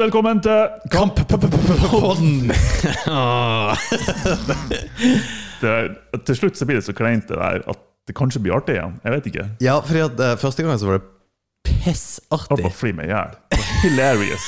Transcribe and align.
Velkommen 0.00 0.38
til 0.40 0.70
Kamp-podden! 0.88 2.48
er, 5.62 5.90
Til 6.24 6.38
slutt 6.38 6.56
så 6.56 6.64
blir 6.64 6.78
det 6.78 6.86
så 6.86 6.94
kleint 6.96 7.28
det 7.28 7.36
der 7.36 7.60
at 7.68 7.82
det 8.08 8.14
kanskje 8.16 8.40
blir 8.40 8.56
artig 8.56 8.78
igjen. 8.78 8.94
Jeg 9.04 9.12
vet 9.12 9.28
ikke. 9.28 9.44
ja, 9.60 9.74
at 9.76 10.22
eh, 10.24 10.32
første 10.40 10.64
gang 10.64 10.80
så 10.80 10.88
var 10.88 10.96
det 10.96 11.04
pissartig. 11.68 12.62
Bare 12.64 12.72
fly 12.72 12.94
meg 12.96 13.10
i 13.10 13.12
hjel. 13.12 13.36
Hilarious. 13.82 14.46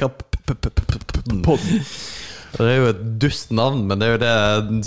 Kamp-podden. 0.00 1.84
Det 2.48 2.64
er 2.64 2.78
jo 2.80 2.88
et 2.88 3.00
dust 3.20 3.52
navn, 3.52 3.84
men 3.90 4.00
det 4.00 4.08
er 4.08 4.14
jo 4.14 4.20
det 4.24 4.32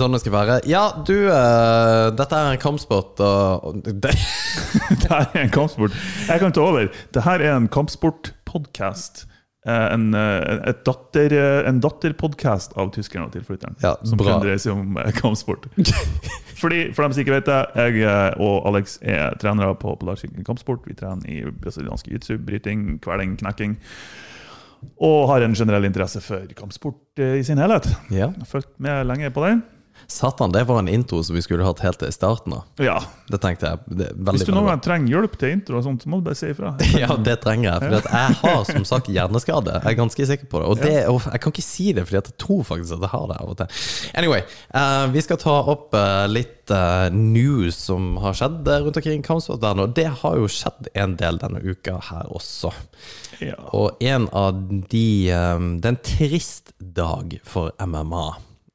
sånn 0.01 0.17
det 0.17 0.23
skal 0.23 0.33
være. 0.33 0.55
Ja, 0.65 0.87
du, 1.05 1.13
uh, 1.29 2.09
dette 2.17 2.33
er 2.41 2.55
en 2.55 2.61
kampsport, 2.63 3.21
og 3.21 3.69
og 3.69 3.85
det, 3.85 4.17
Det 5.05 5.11
er 5.13 5.29
en 5.45 5.53
kampsport. 5.53 5.93
Jeg 6.25 6.41
kan 6.41 6.57
ta 6.57 6.65
over. 6.65 6.89
Det 7.13 7.21
her 7.29 7.45
er 7.45 7.53
en 7.53 7.69
kampsportpodkast. 8.51 9.27
En, 9.63 10.13
eh, 10.15 10.69
et 10.69 10.79
datter, 10.85 11.33
eh, 11.33 11.67
en 11.69 11.79
datterpodkast 11.79 12.73
av 12.77 12.91
tyskerne 12.95 13.27
og 13.27 13.33
tilflytteren. 13.35 13.75
Ja, 13.83 13.95
som 14.03 14.17
bra. 14.17 14.33
kun 14.33 14.41
dreier 14.41 14.57
seg 14.57 14.73
om 14.73 14.97
eh, 14.97 15.11
kampsport. 15.13 15.67
Fordi, 16.61 16.91
For 16.93 17.03
dem 17.03 17.13
som 17.13 17.21
ikke 17.21 17.35
vet 17.35 17.45
det, 17.45 17.59
jeg 17.75 18.01
eh, 18.01 18.41
og 18.41 18.65
Alex 18.71 18.97
er 19.01 19.35
trenere 19.41 19.75
på 19.77 19.93
Polarsirkelen 20.01 20.45
kampsport. 20.45 20.81
Vi 20.89 20.95
trener 20.97 21.29
i 21.29 21.43
brasiliansk 21.45 22.07
jiu-jitsu, 22.09 22.39
bryting, 22.45 22.99
kveling, 23.01 23.37
knekking. 23.37 23.77
Og 24.97 25.27
har 25.29 25.45
en 25.45 25.53
generell 25.53 25.85
interesse 25.85 26.21
for 26.25 26.49
kampsport 26.57 27.21
eh, 27.21 27.37
i 27.37 27.43
sin 27.45 27.61
helhet. 27.61 27.85
ja. 28.09 28.31
Fulgt 28.49 28.73
med 28.81 29.05
lenge 29.05 29.29
på 29.29 29.45
den. 29.45 29.61
Satan, 30.07 30.51
det 30.51 30.63
var 30.69 30.79
en 30.79 30.89
intro 30.91 31.21
som 31.23 31.35
vi 31.35 31.41
skulle 31.41 31.65
hatt 31.65 31.81
helt 31.85 31.99
til 32.01 32.11
starten 32.13 32.55
av. 32.57 32.65
Ja. 32.81 32.97
Det 33.31 33.39
tenkte 33.43 33.71
jeg. 33.71 33.97
Det 34.01 34.09
Hvis 34.33 34.45
du 34.47 34.53
noen 34.53 34.69
gang 34.71 34.81
trenger 34.83 35.15
hjelp 35.15 35.37
til 35.39 35.53
intro, 35.55 35.79
og 35.79 35.85
sånt, 35.85 36.03
så 36.03 36.11
må 36.11 36.19
du 36.19 36.27
bare 36.27 36.39
si 36.39 36.51
ifra. 36.51 36.73
Ja, 37.01 37.15
det 37.15 37.37
trenger 37.45 37.69
jeg. 37.69 37.83
For 37.85 38.09
jeg 38.11 38.37
har 38.41 38.65
som 38.67 38.87
sagt 38.87 39.11
hjerneskade. 39.11 39.77
Jeg 39.79 39.93
er 39.93 39.99
ganske 39.99 40.27
sikker 40.33 40.49
på 40.51 40.61
det. 40.61 40.67
Og 40.71 40.81
det, 40.81 40.95
og 41.11 41.21
jeg 41.25 41.43
kan 41.43 41.55
ikke 41.55 41.65
si 41.65 41.87
det, 41.97 42.05
for 42.07 42.19
jeg 42.19 42.35
tror 42.41 42.65
faktisk 42.67 42.97
at 42.97 43.07
jeg 43.07 43.13
har 43.13 43.25
det 43.31 43.39
av 43.39 43.53
og 43.53 43.57
til. 43.61 43.79
Anyway, 44.19 44.43
uh, 44.75 45.05
vi 45.13 45.23
skal 45.23 45.39
ta 45.41 45.55
opp 45.73 45.95
uh, 45.95 46.27
litt 46.29 46.73
uh, 46.73 47.07
news 47.13 47.79
som 47.87 48.13
har 48.21 48.37
skjedd 48.37 48.67
rundt 48.67 48.99
omkring 49.01 49.23
i 49.23 49.27
kampsportverdenen. 49.27 49.87
Og 49.87 49.97
det 49.97 50.09
har 50.21 50.37
jo 50.41 50.51
skjedd 50.51 50.91
en 50.93 51.17
del 51.21 51.41
denne 51.41 51.63
uka 51.63 51.97
her 52.11 52.29
også. 52.31 52.73
Ja. 53.41 53.57
Og 53.73 54.01
en 54.03 54.27
av 54.37 54.57
de 54.91 55.07
um, 55.33 55.73
Det 55.81 55.87
er 55.87 55.95
en 55.95 56.03
trist 56.05 56.73
dag 56.77 57.39
for 57.47 57.71
MMA. 57.81 58.27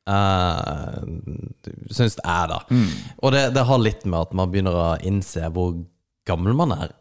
Uh, 0.06 1.02
syns 1.90 2.14
det 2.18 2.24
er, 2.24 2.52
da. 2.52 2.62
Og 3.22 3.34
det, 3.34 3.48
det 3.56 3.66
har 3.66 3.82
litt 3.82 4.06
med 4.06 4.28
at 4.28 4.34
man 4.38 4.52
begynner 4.52 4.78
å 4.78 4.88
innse 5.02 5.50
hvor 5.50 5.74
gammel 6.26 6.54
man 6.58 6.74
er. 6.74 6.94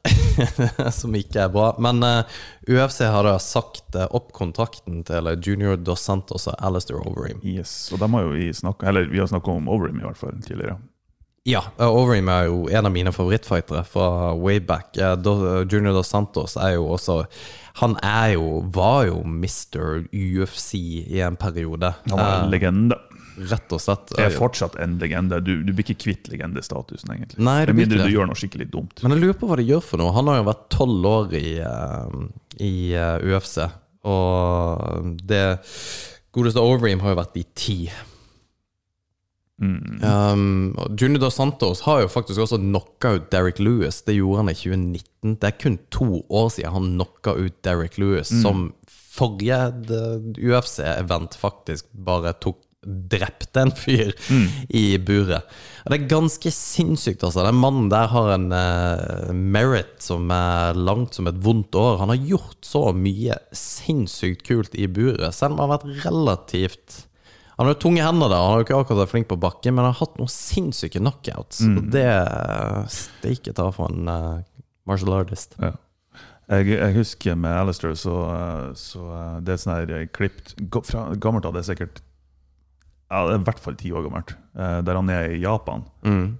Som 1.00 1.16
ikke 1.18 1.46
er 1.46 1.54
bra. 1.54 1.72
Men 1.82 2.04
uh, 2.06 2.40
UFC 2.70 3.04
har 3.10 3.26
da 3.28 3.38
sagt 3.42 3.98
uh, 3.98 4.08
opp 4.16 4.32
kontrakten 4.38 5.04
til 5.08 5.32
Junior 5.42 5.80
Dos 5.82 6.06
Santos 6.06 6.48
og 6.52 6.58
Alistair 6.60 7.02
Overeem. 7.02 7.42
Yes, 7.46 7.74
og 7.94 8.02
de 8.04 8.12
har 8.14 8.28
jo 8.28 8.36
vi 8.36 8.52
snakket, 8.54 8.90
eller 8.92 9.10
vi 9.12 9.22
har 9.22 9.32
snakka 9.32 9.58
om 9.58 9.72
Overeem 9.72 10.02
i 10.02 10.08
hvert 10.08 10.22
fall 10.22 10.38
tidligere. 10.46 10.78
Ja, 11.46 11.62
uh, 11.78 11.86
Overeem 11.94 12.30
er 12.34 12.48
jo 12.50 12.64
en 12.74 12.88
av 12.90 12.94
mine 12.94 13.12
favorittfightere 13.14 13.84
fra 13.86 14.34
way 14.34 14.58
back. 14.60 14.96
Uh, 14.98 15.14
uh, 15.14 15.60
Junior 15.70 15.94
Dos 15.94 16.10
Santos 16.10 16.56
er 16.58 16.74
jo 16.80 16.88
også 16.96 17.20
Han 17.84 17.94
er 18.02 18.32
jo, 18.34 18.64
var 18.74 19.04
jo 19.12 19.20
Mr. 19.28 20.08
UFC 20.10 20.74
i 21.06 21.20
en 21.22 21.36
periode. 21.38 21.92
Han 22.10 22.18
var 22.18 22.40
en 22.40 22.48
Uh, 22.48 22.52
legende. 22.56 22.98
rett 23.52 23.74
og 23.76 23.82
slett. 23.84 24.14
Er 24.18 24.32
fortsatt 24.32 24.78
en 24.80 24.94
legende. 24.98 25.42
Du, 25.44 25.52
du 25.68 25.74
blir 25.76 25.84
ikke 25.84 26.06
kvitt 26.06 26.30
legendestatusen, 26.32 27.12
egentlig. 27.12 27.44
Nei, 27.44 27.58
det 27.68 27.76
Med 27.76 27.82
mindre 27.90 28.08
du 28.08 28.14
gjør 28.16 28.30
noe 28.32 28.40
skikkelig 28.40 28.70
dumt. 28.72 29.04
Men 29.04 29.12
jeg 29.12 29.26
lurer 29.26 29.38
på 29.42 29.50
hva 29.50 29.58
det 29.60 29.68
gjør 29.68 29.84
for 29.84 30.00
noe. 30.00 30.14
Han 30.16 30.32
har 30.32 30.40
jo 30.40 30.46
vært 30.48 30.66
tolv 30.72 31.10
år 31.12 31.36
i, 31.36 31.52
i 32.64 32.74
UFC. 33.28 33.58
Og 34.08 35.12
det 35.28 35.44
godeste 36.32 36.64
Overeem 36.64 37.04
har 37.04 37.12
jo 37.12 37.20
vært 37.20 37.42
i 37.42 37.46
ti. 37.60 37.80
Mm. 39.62 40.04
Um, 40.04 40.76
Junior 41.00 41.20
Dos 41.20 41.36
Santos 41.36 41.86
har 41.86 42.02
jo 42.04 42.12
faktisk 42.12 42.42
også 42.44 42.60
knocka 42.60 43.14
ut 43.16 43.30
Derek 43.32 43.60
Lewis. 43.60 44.02
Det 44.04 44.18
gjorde 44.18 44.44
han 44.44 44.52
i 44.52 44.58
2019. 44.58 45.38
Det 45.40 45.48
er 45.48 45.60
kun 45.62 45.78
to 45.94 46.10
år 46.28 46.50
siden 46.52 46.76
han 46.76 46.92
knocka 46.98 47.38
ut 47.40 47.62
Derek 47.64 47.98
Lewis, 48.02 48.34
som 48.44 48.70
forrige 49.16 49.60
UFC-event 50.36 51.38
faktisk 51.40 51.88
bare 51.94 52.36
tok 52.44 52.62
Drepte 52.86 53.64
en 53.64 53.72
fyr 53.74 54.12
i 54.70 55.00
buret. 55.02 55.48
Det 55.90 55.96
er 55.96 56.04
ganske 56.06 56.52
sinnssykt, 56.54 57.24
altså. 57.26 57.42
Den 57.48 57.58
mannen 57.58 57.88
der 57.90 58.12
har 58.12 58.30
en 58.36 58.46
uh, 58.54 59.32
merit 59.34 60.06
som 60.06 60.30
er 60.30 60.78
langt 60.78 61.18
som 61.18 61.26
et 61.26 61.40
vondt 61.42 61.74
år. 61.82 61.98
Han 62.04 62.14
har 62.14 62.28
gjort 62.30 62.60
så 62.62 62.92
mye 62.94 63.40
sinnssykt 63.58 64.46
kult 64.46 64.78
i 64.78 64.86
buret, 64.86 65.34
selv 65.34 65.56
om 65.56 65.64
han 65.64 65.74
har 65.74 65.80
vært 65.80 66.06
relativt 66.06 67.00
han 67.56 67.70
har 67.70 67.78
tunge 67.80 68.04
hender 68.04 68.32
da. 68.32 68.42
han 68.42 68.52
har 68.52 68.62
jo 68.62 68.66
ikke 68.68 68.78
akkurat 68.82 69.02
vært 69.06 69.14
flink 69.14 69.30
på 69.32 69.40
bakken, 69.40 69.76
men 69.76 69.86
han 69.86 69.94
har 69.94 70.02
hatt 70.02 70.18
noen 70.20 70.32
sinnssyke 70.32 71.00
knockouts. 71.00 71.62
Og 71.64 71.88
det 71.94 72.08
steike 72.92 73.56
ta 73.56 73.70
for 73.76 73.94
en 73.94 74.12
uh, 74.12 74.44
martial 74.88 75.16
artist. 75.22 75.56
Ja. 75.64 75.72
Jeg, 76.52 76.76
jeg 76.76 76.98
husker 77.00 77.38
med 77.40 77.56
Alistair, 77.58 77.96
så, 77.98 78.16
eh, 78.30 78.66
så 78.78 79.00
eh, 79.02 79.38
det 79.42 79.56
er 79.56 79.62
sånn 79.64 79.72
her 79.74 80.04
klipt 80.14 80.52
fra 80.86 81.08
gammelt 81.18 81.48
av, 81.50 81.56
det 81.56 81.64
er 81.64 81.70
sikkert 81.72 82.04
ja, 83.10 83.24
det 83.26 83.32
er 83.32 83.40
i 83.40 83.46
hvert 83.48 83.62
fall 83.64 83.78
ti 83.80 83.90
år 83.94 84.04
gammelt, 84.06 84.36
der 84.54 84.98
han 84.98 85.10
er 85.14 85.32
i 85.34 85.40
Japan. 85.42 85.84
Mm. 86.06 86.38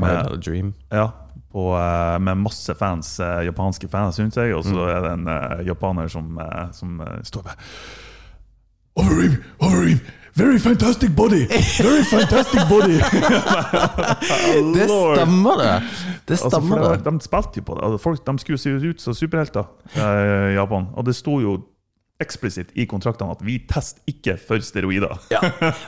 med, 0.00 0.32
dream. 0.44 0.72
ja, 0.92 1.06
på, 1.52 1.64
med 2.24 2.40
masse 2.40 2.72
fans, 2.76 3.14
japanske 3.44 3.88
fans 3.92 4.16
syns 4.20 4.36
jeg. 4.36 4.52
og 4.56 4.64
så 4.68 4.84
er 4.92 5.00
det 5.04 5.12
en 5.16 5.30
japaner 5.66 6.12
som, 6.12 6.40
som 6.76 7.00
står 7.28 7.48
med 7.48 7.64
Overeem, 9.00 9.38
Overeem, 9.64 10.00
very 10.38 10.58
fantastic 10.58 11.10
body! 11.16 11.44
Very 11.82 12.04
fantastic 12.04 12.62
body! 12.70 12.98
Det 14.74 14.86
stemmer, 14.88 15.56
det! 15.62 15.82
Det 16.28 16.34
Altså, 16.38 16.48
stemmer, 16.50 16.76
det 16.76 16.84
var, 16.88 16.96
det. 16.96 17.04
de 17.04 17.20
spilte 17.24 17.60
jo 17.60 17.62
på 17.68 17.74
det. 17.78 17.84
Altså, 17.88 17.98
folk, 18.02 18.26
de 18.26 18.38
skulle 18.38 18.58
se 18.58 18.70
ut 18.90 19.00
som 19.02 19.14
superhelter 19.16 19.64
eh, 19.96 20.52
i 20.52 20.54
Japan. 20.58 20.88
Og 20.96 21.06
det 21.06 21.14
sto 21.16 21.38
jo 21.40 21.56
eksplisitt 22.18 22.72
i 22.74 22.82
kontraktene 22.90 23.30
at 23.30 23.42
vi 23.46 23.60
tester 23.70 24.02
ikke 24.10 24.34
for 24.42 24.58
steroider. 24.66 25.12
Ja. 25.30 25.38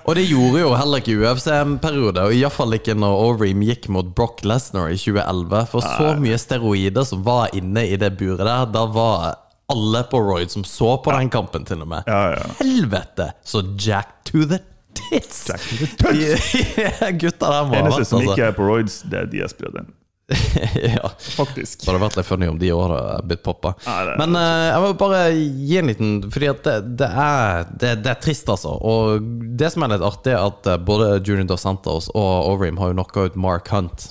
Og 0.06 0.14
det 0.14 0.28
gjorde 0.30 0.60
jo 0.62 0.68
heller 0.78 1.02
ikke 1.02 1.16
UFC 1.18 1.48
en 1.50 1.72
periode, 1.82 2.22
og 2.22 2.34
iallfall 2.36 2.76
ikke 2.78 2.94
når 2.94 3.16
Overeem 3.24 3.64
gikk 3.66 3.88
mot 3.90 4.12
Brock 4.14 4.44
Lesnar 4.46 4.92
i 4.94 4.98
2011. 5.00 5.64
For 5.72 5.82
så 5.82 6.12
mye 6.22 6.38
steroider 6.38 7.06
som 7.08 7.24
var 7.26 7.50
inne 7.58 7.82
i 7.90 7.98
det 7.98 8.12
buret 8.20 8.46
der, 8.46 8.68
da 8.70 8.84
var 8.94 9.32
alle 9.70 10.02
på 10.10 10.20
Royd 10.24 10.50
som 10.52 10.64
så 10.66 10.96
på 11.04 11.14
den 11.14 11.30
kampen, 11.32 11.64
til 11.68 11.84
og 11.84 11.88
med. 11.92 12.10
Ja, 12.10 12.34
ja. 12.36 12.50
Helvete, 12.60 13.30
så 13.46 13.62
jack 13.78 14.20
to 14.28 14.44
the 14.50 14.60
tits! 14.98 15.46
Jack 15.48 15.64
to 15.68 15.80
the 15.84 15.86
tits. 15.86 16.52
De 17.00 17.12
Gutta 17.20 17.52
der 17.54 17.70
må 17.70 17.78
ha 17.78 17.86
Eneste 17.86 18.04
som 18.08 18.20
altså. 18.20 18.34
ikke 18.34 18.50
er 18.50 18.58
på 18.58 18.68
Royds, 18.68 19.00
det 19.10 19.24
er 19.24 19.32
DS-brødrene. 19.32 19.99
ja. 20.96 21.08
Faktisk. 21.36 21.80
Det 21.82 21.88
hadde 21.90 22.00
vært 22.04 22.16
litt 22.20 22.26
funny 22.28 22.46
om 22.50 22.58
de 22.60 22.68
åra 22.72 23.00
blitt 23.26 23.42
poppa. 23.42 23.72
Men 24.20 24.36
eh, 24.38 24.66
jeg 24.70 24.82
må 24.84 24.90
bare 25.00 25.22
gi 25.34 25.78
en 25.80 25.90
liten 25.90 26.12
Fordi 26.30 26.48
at 26.52 26.60
det, 26.66 26.74
det, 27.00 27.08
er, 27.24 27.64
det, 27.82 27.90
det 28.04 28.12
er 28.12 28.20
trist, 28.22 28.48
altså. 28.52 28.76
Og 28.78 29.24
det 29.58 29.72
som 29.74 29.82
er 29.86 29.94
litt 29.96 30.04
artig, 30.06 30.34
er 30.36 30.44
at 30.52 30.70
eh, 30.70 30.78
både 30.86 31.10
Junior 31.26 31.48
Dos 31.50 31.64
Santos 31.66 32.10
og 32.14 32.30
Overeem 32.52 32.78
har 32.80 32.92
jo 32.92 32.98
knocka 33.00 33.26
ut 33.30 33.36
Mark 33.40 33.68
Hunt. 33.74 34.10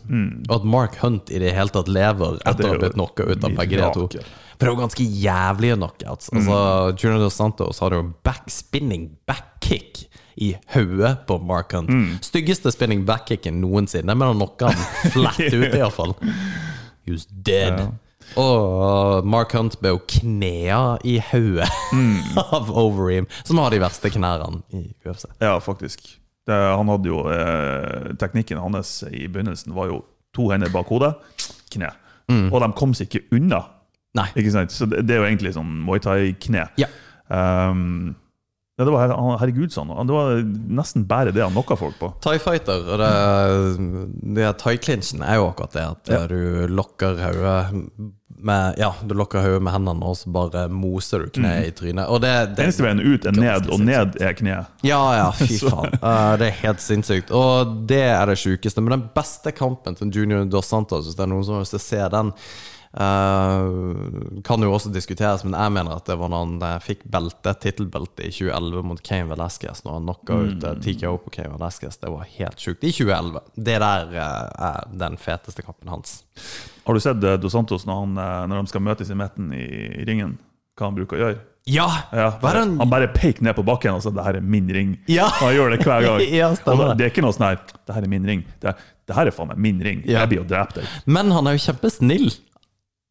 Og 0.50 0.54
at 0.60 0.68
Mark 0.68 1.00
Hunt 1.04 1.32
i 1.32 1.40
det 1.42 1.56
hele 1.58 1.72
tatt 1.76 1.88
lever 1.92 2.38
Mm. 2.40 2.44
etter 2.52 2.66
å 2.68 2.72
ha 2.74 2.78
blitt 2.82 2.94
knocka 2.98 3.26
ut 3.30 3.44
av 3.48 3.54
begge 3.58 3.78
de 3.80 3.88
to. 3.96 4.04
For 4.60 4.66
det 4.66 4.68
er 4.68 4.74
jo 4.74 4.80
ganske 4.82 5.06
jævlige 5.24 5.76
knockouts. 5.80 6.30
Altså, 6.36 6.58
Mm. 6.60 6.98
Junior 7.00 7.20
Dos 7.24 7.38
Santos 7.40 7.80
hadde 7.80 7.96
jo 8.02 8.08
backspinning 8.28 9.06
backkick 9.30 10.04
i 10.40 10.54
hodet 10.74 11.26
på 11.28 11.38
Mark 11.44 11.74
Hunt. 11.76 11.90
Mm. 11.92 12.18
Styggeste 12.24 12.72
spinning 12.72 13.02
backkicken 13.08 13.58
noensinne, 13.62 14.16
men 14.16 14.30
han 14.32 14.40
knocka 14.40 14.70
han 14.72 15.12
flatt 15.14 15.40
ut, 15.42 15.74
iallfall. 15.76 16.14
He 17.06 17.12
was 17.16 17.26
dead. 17.28 17.82
Og 18.40 19.26
Mark 19.28 19.52
Hunt 19.58 19.76
ble 19.82 19.96
jo 19.96 20.02
knea 20.08 20.82
i 21.08 21.18
hodet 21.32 21.68
Mm. 21.94 22.20
av 22.56 22.70
Overeem, 22.72 23.26
som 23.44 23.58
har 23.60 23.74
de 23.74 23.80
verste 23.82 24.12
knærne 24.14 24.62
i 24.78 24.84
UFC. 25.08 25.26
Ja, 25.42 25.56
faktisk. 25.64 26.06
Det, 26.48 26.56
han 26.56 26.88
hadde 26.90 27.10
jo 27.10 27.24
eh, 27.30 28.14
Teknikken 28.22 28.58
hans 28.62 29.04
i 29.10 29.26
begynnelsen 29.28 29.74
var 29.76 29.90
jo 29.92 30.04
to 30.38 30.48
hender 30.54 30.70
bak 30.74 30.88
hodet, 30.94 31.16
kne. 31.74 31.90
Og 32.30 32.60
de 32.62 32.68
kom 32.78 32.92
seg 32.94 33.10
ikke 33.10 33.26
unna. 33.40 33.64
Nei. 34.18 34.28
Ikke 34.38 34.52
sant? 34.54 34.74
Så 34.74 34.86
det, 34.90 35.04
det 35.10 35.16
er 35.16 35.24
jo 35.24 35.28
egentlig 35.32 35.56
sånn 35.58 35.70
Muay 35.86 36.02
Thai-kne. 36.06 36.68
Ja. 36.78 36.88
Um, 37.30 38.14
ja, 38.80 38.86
det 38.88 38.92
var, 38.96 39.10
her- 39.12 39.38
herregud, 39.42 39.74
sånn. 39.76 39.90
Det 40.08 40.16
var 40.16 40.38
nesten 40.80 41.04
bare 41.10 41.34
det 41.36 41.44
han 41.44 41.52
knocka 41.52 41.76
folk 41.78 41.98
på. 42.00 42.14
Thai 42.24 42.38
fighter 42.40 42.86
og 42.96 43.02
det, 43.04 43.10
det 44.40 44.54
thai-clinchen 44.62 45.22
er 45.28 45.42
jo 45.42 45.50
akkurat 45.52 45.76
det 45.76 45.84
at 45.90 46.14
Ja. 46.16 46.22
du 46.32 46.68
lokker 46.72 47.20
hodet 47.20 47.84
med 48.40 48.78
Ja, 48.80 48.94
du 49.04 49.12
lokker 49.20 49.42
hodet 49.44 49.62
med 49.66 49.74
hendene, 49.76 50.00
og 50.08 50.16
så 50.16 50.32
bare 50.32 50.62
moser 50.72 51.26
du 51.26 51.34
kneet 51.42 51.68
i 51.68 51.72
trynet. 51.76 52.08
Og 52.08 52.22
det, 52.24 52.32
det 52.56 52.64
Eneste 52.70 52.86
veien 52.86 53.02
ut 53.04 53.26
er 53.28 53.36
ned, 53.36 53.68
og 53.68 53.82
ned 53.84 54.16
er 54.24 54.34
kneet. 54.40 54.70
Ja, 54.88 55.02
ja, 55.18 55.26
fy 55.36 55.58
faen. 55.60 55.98
uh, 56.00 56.38
det 56.40 56.48
er 56.54 56.60
helt 56.64 56.80
sinnssykt. 56.80 57.34
Og 57.36 57.74
det 57.90 58.00
er 58.08 58.32
det 58.32 58.38
sjukeste. 58.40 58.80
Men 58.80 58.96
den 58.96 59.08
beste 59.16 59.52
kampen 59.52 60.00
til 60.00 60.14
Junior 60.22 60.46
Dos 60.48 60.72
Santos, 60.72 61.10
hvis 61.10 61.20
det 61.20 61.26
er 61.28 61.34
noen 61.34 61.44
som 61.44 61.60
å 61.60 61.68
se 61.68 62.00
den 62.16 62.32
Eh, 62.94 64.42
kan 64.44 64.64
jo 64.66 64.72
også 64.74 64.90
diskuteres, 64.90 65.44
men 65.46 65.54
jeg 65.54 65.74
mener 65.76 66.00
at 66.00 66.08
det 66.10 66.18
var 66.18 66.32
når 66.34 66.46
han 66.46 66.82
fikk 66.82 67.04
belte, 67.12 67.54
tittelbelte 67.62 68.26
i 68.26 68.32
2011 68.34 68.88
mot 68.90 69.04
Kane 69.06 69.30
Velasquez, 69.30 69.84
når 69.86 70.00
han 70.00 70.08
knocka 70.08 70.40
ut 70.42 70.66
eh, 70.66 70.80
TKO 70.86 71.14
på 71.26 71.36
Kane 71.38 71.54
Velasquez. 71.54 72.00
Det 72.02 72.14
var 72.14 72.26
helt 72.40 72.66
sjukt. 72.66 72.84
I 72.84 72.94
2011. 72.96 73.46
Det 73.56 73.78
der 73.86 74.16
uh, 74.16 74.72
er 74.72 74.90
den 75.06 75.20
feteste 75.22 75.66
kampen 75.66 75.92
hans. 75.94 76.24
Har 76.88 76.98
du 76.98 77.04
sett 77.04 77.24
eh, 77.24 77.38
Dos 77.42 77.54
Santos 77.54 77.86
når, 77.86 78.06
han, 78.06 78.50
når 78.50 78.64
de 78.64 78.74
skal 78.74 78.86
møtes 78.86 79.14
i 79.14 79.18
midten 79.18 79.54
i, 79.54 79.68
i 80.02 80.10
ringen? 80.10 80.40
Hva 80.80 80.90
han 80.90 80.98
bruker 80.98 81.20
å 81.20 81.24
gjøre? 81.28 81.40
Ja! 81.70 81.86
Ja, 82.16 82.32
er 82.42 82.58
han... 82.64 82.78
han 82.80 82.90
bare 82.90 83.10
peker 83.14 83.44
ned 83.46 83.54
på 83.58 83.66
bakken 83.68 83.94
og 83.94 84.02
sier 84.02 84.16
'det 84.16 84.26
her 84.26 84.40
er 84.40 84.46
min 84.56 84.70
ring'. 84.74 84.96
Ja. 85.12 85.28
Han 85.42 85.54
gjør 85.54 85.76
det 85.76 85.84
hver 85.84 86.06
gang. 86.08 86.24
Ja, 86.40 86.50
og 86.50 86.98
det. 86.98 87.06
er 87.06 87.12
ikke 87.12 87.22
noe 87.26 87.36
sånn 87.36 87.50
her 87.52 87.60
'det 87.62 87.94
her 87.94 88.08
er 88.08 88.10
min 88.10 88.26
ring'. 88.26 88.46
Det, 88.64 88.74
det 89.06 89.18
her 89.18 89.30
er 89.30 89.36
faen 89.36 89.52
meg 89.52 89.60
min 89.62 89.82
ring. 89.84 90.02
Jeg 90.08 90.32
blir 90.32 90.42
jo 90.42 90.48
drept. 90.50 90.80
Men 91.06 91.30
han 91.36 91.46
er 91.46 91.58
jo 91.58 91.66
kjempesnill. 91.68 92.32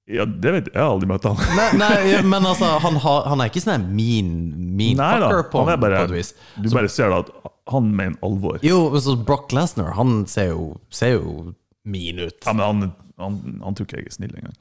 Ja, 0.08 0.24
det 0.24 0.52
vet 0.54 0.68
jeg. 0.70 0.74
Jeg 0.74 0.80
har 0.80 0.94
aldri 0.94 1.08
møtt 1.10 1.26
han. 1.28 1.40
Nei, 1.58 1.68
nei, 1.82 2.20
men 2.32 2.46
altså, 2.48 2.70
han, 2.80 2.96
har, 3.04 3.26
han 3.28 3.42
er 3.44 3.50
ikke 3.52 3.62
sånn 3.64 3.90
mean, 3.92 4.32
mean 4.56 4.96
Nei 5.00 5.10
da, 5.20 5.28
fucker 5.28 5.50
på, 5.52 5.64
han 5.66 5.74
er 5.74 5.82
bare, 5.82 6.00
på 6.00 6.14
et 6.14 6.16
vis. 6.16 6.32
du 6.56 6.70
bare 6.72 6.92
ser 6.92 7.12
da 7.12 7.20
at 7.26 7.32
han 7.68 7.90
mener 7.92 8.16
alvor. 8.24 8.56
Jo, 8.64 8.86
men 8.94 9.04
så 9.04 9.18
Brock 9.20 9.52
Lesnar, 9.52 9.92
han 9.98 10.22
ser 10.30 10.54
jo, 10.54 10.70
ser 10.88 11.18
jo 11.18 11.52
mean 11.84 12.22
ut. 12.24 12.38
Ja, 12.46 12.54
men 12.56 12.64
han, 12.64 12.90
han, 13.20 13.38
han 13.66 13.76
tror 13.76 13.88
ikke 13.88 14.00
jeg 14.00 14.08
er 14.08 14.16
snill 14.16 14.32
engang. 14.32 14.56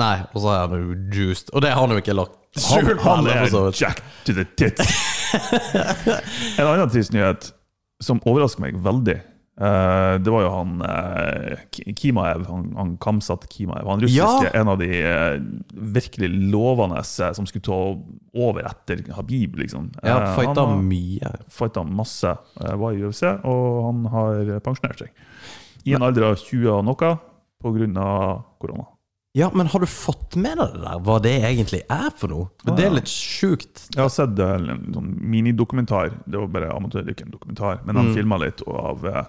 Nei, 0.00 0.14
og 0.32 0.38
så 0.42 0.52
er 0.54 0.62
han 0.64 0.82
jo 0.82 0.96
juiced. 1.14 1.52
Og 1.52 1.62
det 1.62 1.70
har 1.74 1.84
han 1.84 1.94
jo 1.94 2.02
ikke 2.02 2.16
lagt 2.16 2.38
skjul 2.58 2.94
på. 2.96 3.02
han 3.06 3.28
han 3.28 3.52
er 3.52 3.76
jack 3.76 4.02
to 4.26 4.34
the 4.34 4.46
tits. 4.58 4.96
en 6.58 6.66
annen 6.66 6.90
trist 6.90 7.14
nyhet 7.14 7.52
som 8.02 8.18
overrasker 8.26 8.64
meg 8.64 8.80
veldig, 8.82 9.20
eh, 9.62 10.14
det 10.22 10.32
var 10.34 10.42
jo 10.44 10.50
han 10.52 10.72
uh, 10.82 11.62
Kimaev, 11.96 12.46
han, 12.48 12.64
han 12.76 12.92
Kamsat 13.02 13.46
Kimaev. 13.52 13.86
Han 13.88 14.02
russiske, 14.02 14.50
Ja. 14.50 14.52
en 14.60 14.68
av 14.72 14.80
de 14.82 14.88
uh, 15.06 15.36
virkelig 15.96 16.28
lovende 16.52 17.02
som 17.06 17.46
skulle 17.46 17.64
ta 17.66 17.80
over 18.34 18.66
etter 18.68 19.04
Habib, 19.16 19.56
liksom. 19.62 19.90
Ja, 20.02 20.34
fighta 20.36 20.66
mye. 20.76 21.34
fighta 21.48 21.84
masse, 21.86 22.34
var 22.58 22.92
i 22.96 23.02
UFC, 23.04 23.22
og 23.44 23.84
han 23.86 24.06
har 24.12 24.56
pensjonert 24.66 25.04
seg. 25.04 25.12
I 25.84 25.94
en 25.96 26.02
alder 26.06 26.28
av 26.30 26.36
20 26.38 26.68
og 26.76 26.84
noe, 26.86 27.14
pga. 27.62 28.08
korona. 28.58 28.91
Ja, 29.34 29.46
men 29.56 29.66
har 29.72 29.80
du 29.80 29.86
fått 29.88 30.34
med 30.36 30.58
deg 30.60 30.74
det 30.74 30.82
der, 30.84 30.98
hva 31.06 31.14
det 31.24 31.30
egentlig 31.40 31.78
er 31.88 32.10
for 32.20 32.28
noe? 32.28 32.48
For 32.60 32.74
Ah, 32.74 32.76
det 32.76 32.84
er 32.84 32.96
litt 32.98 33.08
sjukt. 33.08 33.86
Jeg 33.94 34.02
har 34.02 34.10
sett 34.12 34.38
eh, 34.44 34.54
en 34.74 34.90
sånn 34.92 35.08
minidokumentar. 35.32 36.10
Det 36.28 36.36
var 36.42 36.50
bare 36.52 36.72
amatørrykken 36.76 37.30
dokumentar, 37.32 37.80
men 37.86 37.96
han 37.96 38.10
Mm. 38.10 38.14
filma 38.18 38.36
litt 38.42 38.60
av 38.68 39.06
eh, 39.08 39.24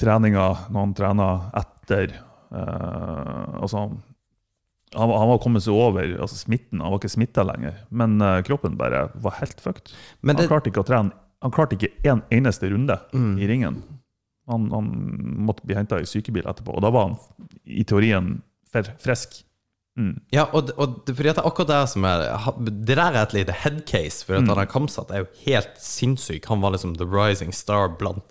treninga 0.00 0.46
når 0.72 0.80
han 0.80 0.94
trener 0.96 1.44
etter 1.60 2.14
eh, 2.16 3.60
Altså 3.60 3.82
han, 3.84 4.00
han, 4.96 5.10
han 5.12 5.28
var 5.34 5.42
kommet 5.44 5.62
seg 5.66 5.76
over 5.76 6.16
altså 6.16 6.36
smitten, 6.40 6.80
han 6.80 6.90
var 6.94 6.98
ikke 7.02 7.12
smitta 7.18 7.44
lenger, 7.44 7.76
men 7.90 8.16
eh, 8.24 8.40
kroppen 8.48 8.76
bare 8.80 9.10
var 9.20 9.36
helt 9.42 9.60
fucked. 9.60 9.92
Det, 9.92 10.36
Han 10.40 10.48
klarte 10.48 10.72
ikke 10.72 10.80
å 10.84 10.88
trene 10.88 11.12
Han 11.44 11.52
klarte 11.52 11.76
ikke 11.76 11.92
en 12.08 12.24
eneste 12.32 12.72
runde 12.72 12.96
Mm. 13.12 13.36
i 13.38 13.46
ringen. 13.52 13.82
Han, 14.48 14.70
han 14.72 14.88
måtte 15.44 15.66
bli 15.66 15.74
henta 15.76 16.00
i 16.00 16.06
sykebil 16.08 16.46
etterpå, 16.48 16.76
og 16.78 16.80
da 16.84 16.90
var 16.94 17.10
han 17.10 17.16
i 17.66 17.84
teorien 17.84 18.38
fer, 18.76 18.94
frisk. 19.02 19.42
Mm. 19.96 20.20
Ja, 20.30 20.42
og, 20.52 20.70
og 20.76 21.06
fordi 21.08 21.30
at 21.30 21.38
det 21.38 21.42
er 21.42 21.46
akkurat 21.48 21.70
det 21.70 21.88
som 21.88 22.04
er 22.04 22.20
Det 22.60 22.96
der 22.98 23.00
er 23.14 23.22
et 23.22 23.32
lite 23.32 23.54
headcase, 23.62 24.26
for 24.26 24.36
at 24.36 24.42
Mm. 24.44 24.50
han 24.58 24.66
Kamsat 24.68 25.10
er 25.10 25.22
jo 25.22 25.28
helt 25.46 25.70
sinnssyk. 25.80 26.44
Han 26.50 26.60
var 26.60 26.74
liksom 26.74 26.96
the 26.98 27.06
rising 27.08 27.52
star 27.56 27.88
blant 27.88 28.22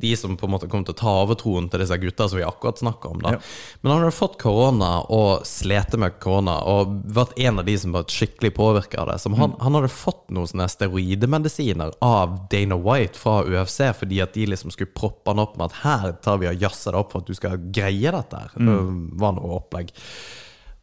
de 0.00 0.14
som 0.16 0.36
på 0.38 0.46
en 0.46 0.52
måte 0.54 0.68
kom 0.70 0.84
til 0.84 0.94
å 0.94 0.96
ta 0.96 1.10
overtroen 1.24 1.66
til 1.68 1.80
disse 1.82 1.98
gutta 2.00 2.28
som 2.30 2.38
vi 2.38 2.44
akkurat 2.46 2.78
snakka 2.78 3.10
om. 3.10 3.18
da 3.20 3.32
Ja. 3.32 3.38
Men 3.82 3.92
han 3.92 4.00
hadde 4.04 4.14
fått 4.16 4.38
korona 4.38 5.04
og 5.10 5.42
slet 5.44 5.98
med 5.98 6.20
korona 6.20 6.54
og 6.64 7.02
vært 7.12 7.34
en 7.42 7.58
av 7.58 7.66
de 7.66 7.74
som 7.76 7.92
var 7.92 8.04
skikkelig 8.04 8.54
påvirka 8.54 9.00
av 9.02 9.08
det. 9.10 9.18
Som 9.20 9.34
han, 9.34 9.56
han 9.60 9.74
hadde 9.74 9.88
fått 9.92 10.30
noen 10.30 10.46
sånne 10.46 10.68
steroidemedisiner 10.72 11.90
av 12.00 12.38
Dana 12.50 12.76
White 12.78 13.18
fra 13.18 13.42
UFC 13.44 13.82
fordi 13.98 14.22
at 14.22 14.32
de 14.38 14.46
liksom 14.46 14.70
skulle 14.70 14.94
proppe 14.94 15.30
han 15.34 15.42
opp 15.42 15.58
med 15.58 15.66
at 15.72 15.80
her 15.82 16.12
tar 16.22 16.38
vi 16.38 16.48
og 16.48 16.60
jazzer 16.62 16.92
det 16.94 17.00
opp 17.02 17.12
for 17.12 17.20
at 17.20 17.26
du 17.26 17.34
skal 17.34 17.58
greie 17.74 18.10
dette 18.14 18.36
her. 18.44 18.54
Det 18.56 19.18
var 19.20 19.32
noe 19.36 19.58
opplegg. 19.58 19.90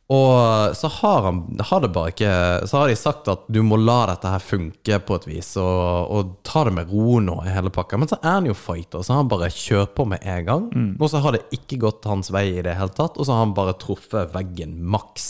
Og 0.07 0.75
så 0.79 0.87
har, 0.87 1.25
han, 1.25 1.39
har 1.67 1.81
det 1.83 1.89
bare 1.91 2.13
ikke 2.13 2.31
Så 2.63 2.77
har 2.79 2.87
de 2.87 2.93
sagt 2.95 3.27
at 3.27 3.41
du 3.51 3.57
må 3.67 3.75
la 3.75 4.05
dette 4.07 4.29
her 4.31 4.39
funke 4.39 4.99
på 5.03 5.17
et 5.19 5.25
vis, 5.27 5.49
og, 5.59 6.13
og 6.15 6.29
ta 6.47 6.63
det 6.63 6.71
med 6.77 6.93
ro 6.93 7.17
nå 7.19 7.35
i 7.43 7.51
hele 7.51 7.71
pakka. 7.75 7.99
Men 7.99 8.07
så 8.07 8.19
er 8.21 8.37
han 8.37 8.47
jo 8.47 8.55
fighter, 8.55 9.03
så 9.03 9.17
han 9.19 9.27
bare 9.31 9.51
kjører 9.51 9.89
på 9.97 10.05
med 10.07 10.23
en 10.23 10.45
gang. 10.47 10.69
Og 10.95 11.11
så 11.11 11.19
har 11.25 11.35
det 11.35 11.43
ikke 11.57 11.81
gått 11.83 12.07
hans 12.07 12.31
vei 12.31 12.45
i 12.53 12.63
det 12.63 12.77
hele 12.79 12.95
tatt, 12.95 13.19
og 13.19 13.27
så 13.27 13.35
har 13.35 13.43
han 13.43 13.57
bare 13.57 13.75
truffet 13.83 14.31
veggen 14.35 14.79
maks. 14.95 15.27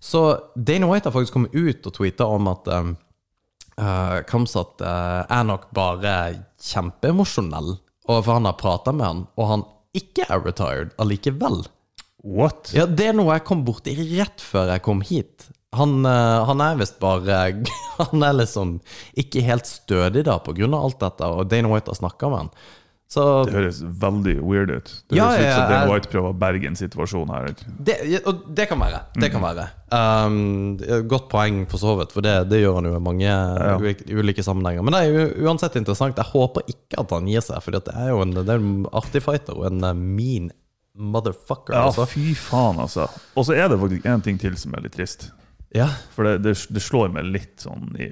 Så 0.00 0.22
Dana 0.54 0.86
White 0.86 1.10
har 1.10 1.16
faktisk 1.16 1.34
kommet 1.34 1.54
ut 1.58 1.90
og 1.90 1.96
tweeta 1.98 2.30
om 2.30 2.46
at 2.48 2.70
um, 2.72 2.94
uh, 3.74 4.22
Kamsat 4.30 4.80
uh, 4.86 5.26
er 5.26 5.44
nok 5.50 5.66
bare 5.76 6.14
kjempeemosjonell, 6.62 7.74
for 8.06 8.32
han 8.32 8.46
har 8.48 8.56
prata 8.62 8.94
med 8.94 9.06
han, 9.06 9.26
og 9.34 9.50
han 9.50 9.66
ikke 9.98 10.30
er 10.30 10.46
retired 10.46 10.94
allikevel. 11.02 11.64
What? 12.24 12.72
Ja, 12.76 12.84
det 12.86 13.06
er 13.10 13.16
noe 13.16 13.32
jeg 13.38 13.46
kom 13.48 13.62
borti 13.64 13.94
rett 14.18 14.42
før 14.44 14.74
jeg 14.74 14.82
kom 14.84 15.00
hit. 15.06 15.46
Han, 15.78 16.00
eh, 16.04 16.40
han 16.48 16.60
er 16.64 16.80
visst 16.80 16.98
bare 17.00 17.38
Han 18.00 18.24
er 18.26 18.34
liksom 18.42 18.80
ikke 19.20 19.44
helt 19.46 19.68
stødig 19.70 20.24
da, 20.26 20.38
på 20.42 20.52
grunn 20.58 20.74
av 20.76 20.88
alt 20.88 21.00
dette, 21.00 21.28
og 21.30 21.48
Dana 21.52 21.70
White 21.70 21.92
har 21.94 21.98
snakka 22.00 22.28
med 22.32 22.44
han. 22.44 22.52
Så 23.10 23.22
Det 23.42 23.54
høres 23.56 23.78
veldig 23.82 24.36
weird 24.46 24.70
ut. 24.70 24.90
Det 25.10 25.16
Ja, 25.18 25.24
høres 25.32 25.40
ut 25.40 25.48
som 25.48 25.62
ja, 25.64 25.70
Dana 25.72 25.90
White 25.90 26.10
prøver 26.12 26.28
å 26.30 26.36
berge 26.38 26.68
en 26.70 26.76
situasjon 26.78 27.32
her. 27.34 27.48
det, 27.88 27.96
og 28.22 28.44
det 28.54 28.68
kan 28.70 28.78
være. 28.78 29.00
Det 29.18 29.30
kan 29.34 29.42
være. 29.42 29.64
Um, 29.90 30.76
godt 31.10 31.26
poeng, 31.32 31.64
for 31.72 31.82
så 31.82 31.96
vidt, 31.98 32.14
for 32.14 32.22
det, 32.22 32.36
det 32.52 32.60
gjør 32.62 32.78
han 32.78 32.86
jo 32.86 32.94
i 32.94 33.02
mange 33.02 33.32
ulike, 33.82 34.06
ulike 34.14 34.44
sammenhenger. 34.46 34.86
Men 34.86 34.94
det 34.94 35.00
er 35.02 35.10
jo 35.10 35.48
uansett 35.48 35.80
interessant. 35.80 36.18
Jeg 36.22 36.30
håper 36.30 36.70
ikke 36.70 37.02
at 37.02 37.16
han 37.16 37.26
gir 37.32 37.42
seg, 37.42 37.58
for 37.66 37.74
det 37.74 37.82
er 37.96 38.12
jo 38.12 38.22
en, 38.22 38.36
det 38.38 38.46
er 38.46 38.62
en 38.62 38.86
artig 39.02 39.24
fighter 39.26 39.58
og 39.58 39.66
en 39.72 39.82
eh, 39.90 39.96
mean 40.20 40.50
motherfucker. 40.94 41.74
Ja, 41.74 41.86
altså. 41.88 42.06
fy 42.10 42.34
faen, 42.34 42.80
altså. 42.82 43.06
Og 43.38 43.46
så 43.46 43.54
er 43.56 43.68
det 43.70 43.78
faktisk 43.80 44.06
en 44.10 44.22
ting 44.26 44.38
til 44.42 44.56
som 44.58 44.74
er 44.74 44.84
litt 44.86 44.96
trist. 44.98 45.30
ja, 45.74 45.88
For 46.14 46.26
det, 46.26 46.42
det, 46.44 46.56
det 46.70 46.82
slår 46.82 47.12
meg 47.14 47.28
litt 47.30 47.60
sånn 47.66 47.92
i 48.00 48.10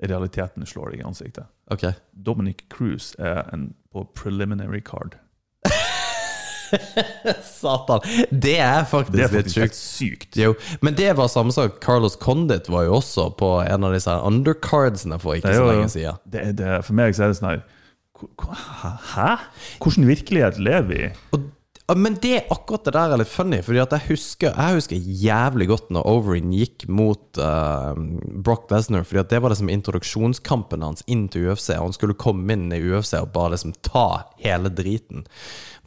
Realiteten 0.00 0.64
slår 0.64 0.94
deg 0.94 1.02
i 1.02 1.04
ansiktet. 1.04 1.44
ok. 1.70 1.90
Dominic 2.16 2.62
Cruise 2.72 3.12
er 3.20 3.42
en 3.52 3.74
på 3.92 4.06
preliminary 4.16 4.80
card. 4.80 5.18
Satan. 7.44 8.00
Det 8.30 8.56
er 8.58 8.84
faktisk 8.88 9.12
Det 9.16 9.24
er 9.24 9.32
faktisk 9.32 9.60
litt 9.60 9.76
sykt. 9.76 10.36
Jo, 10.38 10.54
men 10.80 10.96
det 10.96 11.10
var 11.18 11.28
samme 11.28 11.52
sak. 11.52 11.80
Carlos 11.84 12.16
Condit 12.16 12.70
var 12.70 12.86
jo 12.86 12.96
også 13.00 13.28
på 13.36 13.50
en 13.64 13.84
av 13.84 13.92
disse 13.94 14.14
undercardsene 14.14 15.18
for 15.20 15.36
ikke 15.36 15.52
er 15.52 15.58
så 15.60 15.68
lenge 15.68 15.92
siden. 15.92 16.20
Det, 16.24 16.46
det, 16.60 16.72
for 16.86 16.96
meg 17.00 17.16
så 17.16 17.26
er 17.26 17.34
det 17.34 17.40
sånn 17.40 17.50
her 17.52 17.62
Hæ? 19.14 19.30
Hvordan 19.80 20.04
virkelighet 20.10 20.58
lever 20.60 20.88
vi 20.90 20.98
i? 21.06 21.12
Og, 21.32 21.46
men 21.96 22.16
det 22.22 22.44
akkurat 22.52 22.84
det 22.84 22.92
der 22.94 23.14
er 23.14 23.20
litt 23.22 23.30
funny, 23.32 23.60
Fordi 23.64 23.80
at 23.82 23.94
jeg 23.96 24.06
husker, 24.10 24.52
jeg 24.52 24.76
husker 24.76 25.10
jævlig 25.24 25.70
godt 25.70 25.88
når 25.94 26.06
Overeen 26.10 26.52
gikk 26.54 26.86
mot 26.92 27.40
uh, 27.40 27.96
Brock 28.44 28.70
Lesnar. 28.72 29.06
Fordi 29.08 29.22
at 29.22 29.32
det 29.32 29.40
var 29.42 29.54
liksom 29.54 29.72
introduksjonskampen 29.72 30.84
hans 30.86 31.04
inn 31.10 31.28
til 31.32 31.50
UFC. 31.50 31.72
Han 31.78 31.96
skulle 31.96 32.18
komme 32.20 32.52
inn 32.54 32.68
i 32.74 32.82
UFC 32.82 33.16
og 33.20 33.32
bare 33.34 33.54
liksom 33.56 33.74
ta 33.86 34.06
hele 34.44 34.72
driten. 34.72 35.24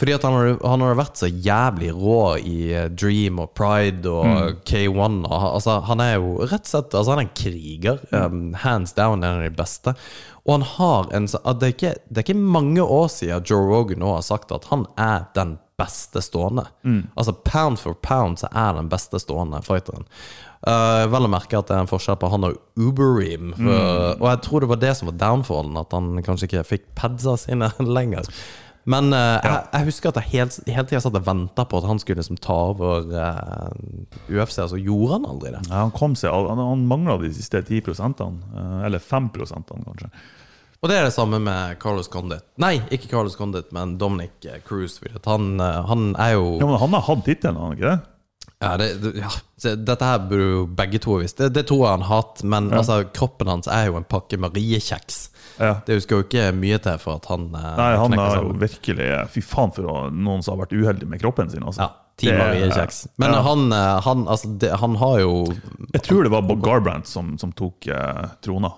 Fordi 0.01 0.15
at 0.15 0.25
han 0.25 0.33
har 0.33 0.57
han 0.65 0.83
vært 0.97 1.21
så 1.21 1.29
jævlig 1.29 1.91
rå 1.93 2.21
i 2.41 2.57
eh, 2.73 2.89
Dream 2.89 3.37
og 3.43 3.53
Pride 3.55 4.09
og 4.09 4.63
K1. 4.67 5.19
Og, 5.29 5.45
altså, 5.53 5.77
han 5.87 6.01
er 6.03 6.15
jo 6.17 6.35
rett 6.41 6.65
og 6.65 6.71
slett 6.71 6.97
altså, 6.97 7.13
Han 7.13 7.21
er 7.21 7.27
en 7.27 7.35
kriger. 7.37 8.01
um, 8.11 8.53
hands 8.57 8.93
down 8.97 9.23
en 9.23 9.37
av 9.37 9.43
de 9.45 9.53
beste. 9.53 9.93
Og 10.43 10.57
han 10.57 10.65
har 10.73 11.13
en 11.15 11.27
det, 11.29 11.67
er 11.67 11.75
ikke, 11.75 11.93
det 12.09 12.19
er 12.19 12.25
ikke 12.25 12.49
mange 12.57 12.83
år 12.83 13.07
siden 13.11 13.45
Joe 13.47 13.63
Rogan 13.69 14.01
nå 14.03 14.15
har 14.17 14.25
sagt 14.25 14.51
at 14.51 14.67
han 14.71 14.87
er 14.99 15.29
den 15.37 15.55
beste 15.79 16.21
stående. 16.21 16.65
Altså 17.15 17.33
pound 17.45 17.79
for 17.81 17.97
pound 18.05 18.41
så 18.41 18.49
er 18.51 18.75
den 18.77 18.89
beste 18.91 19.19
stående 19.21 19.61
fighteren. 19.65 20.07
Uh, 20.63 21.03
vel 21.11 21.27
å 21.27 21.31
merke 21.31 21.59
at 21.59 21.67
det 21.67 21.75
er 21.75 21.83
en 21.83 21.89
forskjell 21.89 22.15
på 22.21 22.29
han 22.31 22.47
og 22.47 22.59
Ubeream. 22.79 23.51
Mm. 23.57 23.71
Og 24.21 24.27
jeg 24.29 24.43
tror 24.45 24.63
det 24.63 24.69
var 24.71 24.83
det 24.83 24.93
som 24.95 25.09
var 25.09 25.17
downfallen, 25.19 25.79
at 25.81 25.95
han 25.95 26.21
kanskje 26.23 26.47
ikke 26.47 26.67
fikk 26.69 26.85
padsa 26.99 27.35
sine 27.41 27.71
lenger. 27.97 28.29
Men 28.89 29.13
uh, 29.15 29.39
jeg, 29.39 29.59
jeg 29.71 29.87
husker 29.87 30.11
at 30.11 30.19
jeg 30.19 30.31
helt, 30.33 30.55
hele 30.67 30.85
tida 30.89 30.99
satt 31.03 31.15
og 31.15 31.25
venta 31.27 31.63
på 31.67 31.79
at 31.79 31.87
han 31.87 32.01
skulle 32.01 32.19
liksom 32.19 32.39
ta 32.43 32.55
over 32.73 33.07
uh, 33.15 33.71
UFC, 34.27 34.59
og 34.59 34.73
så 34.73 34.79
gjorde 34.79 35.17
han 35.17 35.27
aldri 35.31 35.53
det. 35.55 35.63
Ja, 35.69 35.85
han 35.85 35.93
kom 35.95 36.17
seg, 36.19 36.35
han, 36.35 36.59
han 36.59 36.87
mangla 36.89 37.15
de 37.21 37.31
siste 37.35 37.63
10 37.63 37.93
uh, 37.95 38.81
eller 38.83 38.99
5% 38.99 39.71
kanskje. 39.71 40.11
Og 40.83 40.91
det 40.91 40.97
er 40.99 41.05
det 41.07 41.13
samme 41.15 41.39
med 41.39 41.77
Carlos 41.79 42.09
Condit. 42.11 42.43
Nei, 42.59 42.75
ikke 42.91 43.07
Carlos 43.07 43.37
Condit, 43.39 43.69
men 43.71 43.95
Dominic 44.01 44.43
Cruise. 44.67 44.99
Han, 45.23 45.53
eh, 45.63 45.77
han 45.87 46.09
er 46.19 46.33
jo 46.35 46.57
Ja, 46.59 46.67
men 46.67 46.81
han 46.81 46.97
har 46.97 47.05
hatt 47.07 47.23
tittelen, 47.23 47.55
har 47.55 47.71
han 47.71 47.77
ikke 47.77 47.93
det? 47.93 47.99
Ja, 48.63 48.77
det, 48.77 48.89
ja. 49.19 49.29
Dette 49.75 50.07
her 50.07 50.19
burde 50.27 50.43
jo 50.43 50.65
begge 50.67 50.99
to 51.03 51.17
visst. 51.21 51.39
Det, 51.39 51.49
det 51.55 51.65
tror 51.67 51.85
jeg 51.85 51.95
han 51.97 52.05
har 52.07 52.21
hatt, 52.21 52.43
men 52.43 52.67
altså, 52.75 53.01
kroppen 53.15 53.51
hans 53.51 53.67
er 53.71 53.89
jo 53.89 53.97
en 53.99 54.07
pakke 54.07 54.39
Mariekjeks. 54.39 55.17
Ja. 55.59 55.73
Det 55.87 56.01
skal 56.03 56.19
jo 56.21 56.27
ikke 56.27 56.45
mye 56.55 56.79
til 56.83 56.99
for 56.99 57.19
at 57.19 57.27
han 57.31 57.49
eh, 57.55 57.71
Nei, 57.79 57.89
han 57.99 58.15
er 58.15 58.21
har 58.23 58.39
jo 58.41 58.53
virkelig 58.57 59.09
Fy 59.31 59.43
faen 59.45 59.73
for 59.75 60.11
noen 60.11 60.43
som 60.43 60.55
har 60.55 60.65
vært 60.65 60.75
uheldig 60.75 61.09
med 61.11 61.23
kroppen 61.23 61.51
sin. 61.51 61.63
Altså. 61.63 61.87
Ja, 61.87 61.91
Team 62.19 62.39
Marie-kjeks. 62.39 63.03
Men 63.23 63.35
ja. 63.35 63.41
han, 63.47 63.67
eh, 63.71 63.97
han, 64.07 64.27
altså, 64.27 64.51
det, 64.59 64.71
han 64.83 64.99
har 64.99 65.19
jo 65.23 65.33
Jeg 65.93 66.03
tror 66.07 66.27
det 66.27 66.33
var 66.35 66.47
Bob 66.47 66.63
Garbrandt 66.65 67.07
som, 67.07 67.35
som 67.39 67.55
tok 67.55 67.87
eh, 67.87 68.25
trona. 68.43 68.75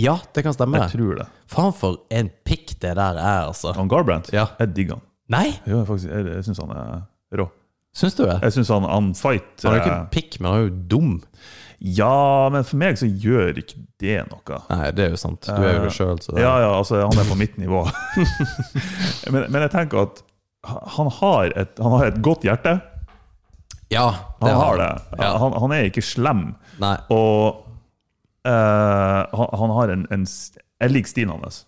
Ja, 0.00 0.18
det 0.34 0.42
kan 0.44 0.52
stemme. 0.52 0.78
Jeg 0.82 0.92
tror 0.98 1.16
det. 1.22 1.26
Faen 1.52 1.72
for 1.76 2.02
en 2.12 2.28
pikk 2.44 2.74
det 2.82 2.94
der 2.98 3.16
er, 3.16 3.46
altså. 3.48 3.72
Han 3.76 3.88
Garbrandt, 3.88 4.28
Ja. 4.32 4.46
jeg 4.58 4.74
digger 4.76 4.98
han. 4.98 5.02
Nei, 5.32 5.48
Jo, 5.66 5.84
faktisk, 5.88 6.10
jeg, 6.12 6.26
jeg 6.28 6.44
syns 6.44 6.58
han 6.60 6.70
er 6.76 7.38
rå. 7.40 7.46
syns 7.96 8.14
du 8.18 8.24
det? 8.26 8.38
Jeg 8.42 8.52
syns 8.52 8.68
han, 8.74 8.84
han 8.88 9.14
fight 9.16 9.62
Han 9.64 9.74
er 9.76 9.80
ikke 9.80 9.94
eh, 9.96 10.08
pikk, 10.12 10.40
men 10.40 10.50
han 10.50 10.58
er 10.60 10.66
jo 10.66 10.74
dum. 10.92 11.14
Ja, 11.82 12.48
men 12.52 12.62
for 12.68 12.76
meg 12.78 12.98
så 13.00 13.08
gjør 13.08 13.56
ikke 13.58 13.80
det 14.02 14.18
noe. 14.30 14.58
Nei, 14.70 14.90
det 14.94 15.06
er 15.06 15.14
jo 15.16 15.20
sant. 15.22 15.48
Du 15.48 15.64
er 15.64 15.78
jo 15.78 15.86
det 15.88 15.94
sjøl, 15.96 16.20
så 16.22 16.36
det 16.36 16.44
Ja, 16.44 16.52
ja, 16.62 16.68
altså 16.78 17.00
han 17.00 17.18
er 17.18 17.26
på 17.30 17.38
mitt 17.40 17.56
nivå. 17.58 17.80
men, 19.32 19.48
men 19.50 19.64
jeg 19.64 19.72
tenker 19.72 20.04
at 20.04 20.22
han 20.96 21.08
har 21.18 21.50
et, 21.58 21.72
han 21.82 21.96
har 21.96 22.06
et 22.12 22.20
godt 22.22 22.44
hjerte. 22.46 22.76
Ja, 23.92 24.06
Han 24.40 24.54
har 24.56 24.76
det. 24.78 24.90
Ja. 25.18 25.32
Han, 25.42 25.52
han 25.58 25.72
er 25.74 25.88
ikke 25.90 26.04
slem. 26.06 26.52
Nei. 26.80 26.94
Og 27.12 27.66
eh, 28.44 29.36
han, 29.38 29.48
han 29.58 29.70
har 29.70 29.88
en, 29.94 30.06
en 30.10 30.24
Jeg 30.26 30.90
liker 30.90 31.08
stilen 31.10 31.30
hans. 31.36 31.64